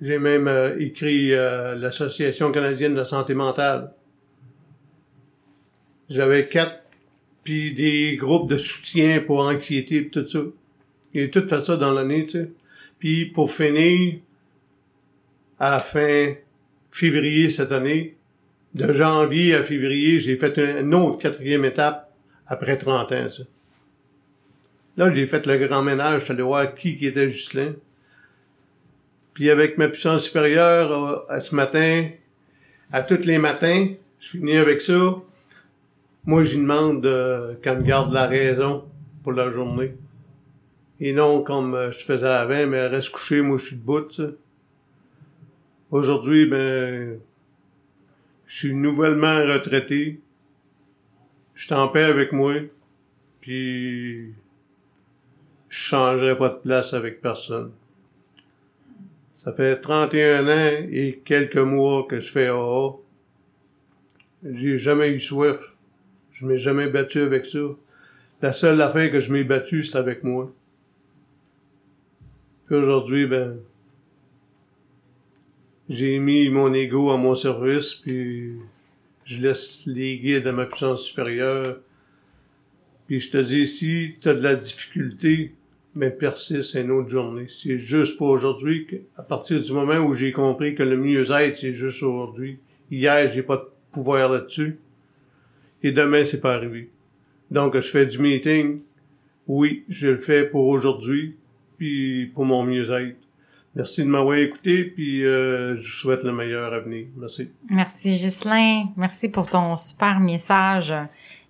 [0.00, 3.92] J'ai même euh, écrit euh, l'Association canadienne de la santé mentale.
[6.08, 6.82] J'avais quatre,
[7.44, 10.40] puis des groupes de soutien pour anxiété pis tout ça.
[11.14, 12.50] J'ai tout fait ça dans l'année, tu sais.
[12.98, 14.16] Puis pour finir,
[15.58, 16.34] à fin
[16.90, 18.16] février cette année,
[18.74, 22.12] de janvier à février, j'ai fait une autre quatrième étape
[22.46, 23.42] après 30 ans, ça.
[24.96, 27.74] Là, j'ai fait le grand ménage, je suis allé voir qui, qui était Ghislain.
[29.34, 32.08] Puis avec ma puissance supérieure, euh, ce matin,
[32.92, 33.88] à tous les matins,
[34.18, 35.14] je finis avec ça.
[36.24, 38.84] Moi, j'y demande euh, qu'elle me garde la raison
[39.22, 39.94] pour la journée.
[41.00, 44.08] Et non comme euh, je faisais avant, mais elle reste couchée, moi je suis debout.
[45.90, 47.18] Aujourd'hui, ben,
[48.46, 50.20] je suis nouvellement retraité.
[51.54, 52.54] Je suis en paix avec moi.
[53.40, 54.34] Puis,
[55.68, 57.72] je changerai pas de place avec personne.
[59.34, 62.90] Ça fait 31 ans et quelques mois que je fais AA.
[64.44, 65.69] J'ai jamais eu soif.
[66.40, 67.58] Je m'ai jamais battu avec ça.
[68.40, 70.50] La seule affaire que je m'ai battu, c'est avec moi.
[72.64, 73.58] Puis aujourd'hui, ben,
[75.90, 78.54] j'ai mis mon ego à mon service, puis
[79.26, 81.80] je laisse les guides à ma puissance supérieure.
[83.06, 85.52] Puis je te dis, si tu as de la difficulté,
[85.94, 87.48] mais persiste une autre journée.
[87.48, 88.86] C'est juste pour aujourd'hui,
[89.18, 92.60] à partir du moment où j'ai compris que le mieux-être, c'est juste aujourd'hui.
[92.90, 94.78] Hier, j'ai pas de pouvoir là-dessus.
[95.82, 96.90] Et demain, c'est pas arrivé.
[97.50, 98.80] Donc, je fais du meeting.
[99.46, 101.36] Oui, je le fais pour aujourd'hui,
[101.78, 103.16] puis pour mon mieux-être.
[103.74, 107.06] Merci de m'avoir écouté, puis euh, je vous souhaite le meilleur avenir.
[107.16, 107.50] Merci.
[107.68, 110.92] Merci Ghislain, merci pour ton super message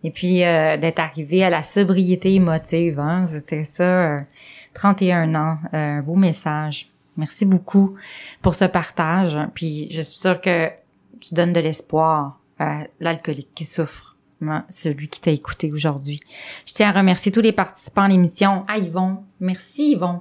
[0.04, 2.98] et puis euh, d'être arrivé à la sobriété émotive.
[2.98, 3.26] Hein?
[3.26, 4.20] C'était ça, euh,
[4.74, 6.88] 31 ans, euh, un beau message.
[7.16, 7.96] Merci beaucoup
[8.40, 9.36] pour ce partage.
[9.54, 10.68] Puis je suis sûre que
[11.20, 16.20] tu donnes de l'espoir à l'alcoolique qui souffre Ouais, celui qui t'a écouté aujourd'hui.
[16.66, 18.64] Je tiens à remercier tous les participants à l'émission.
[18.68, 19.18] Ah, Yvon.
[19.38, 20.20] Merci, Yvon.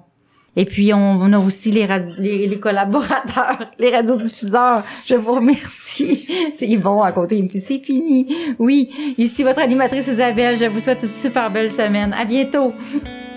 [0.55, 4.83] Et puis, on, a aussi les, les, les collaborateurs, les radiodiffuseurs.
[5.05, 6.27] Je vous remercie.
[6.53, 7.49] C'est Yvon à côté.
[7.59, 8.27] C'est fini.
[8.57, 10.57] Oui, ici votre animatrice Isabelle.
[10.57, 12.13] Je vous souhaite une super belle semaine.
[12.13, 12.73] À bientôt.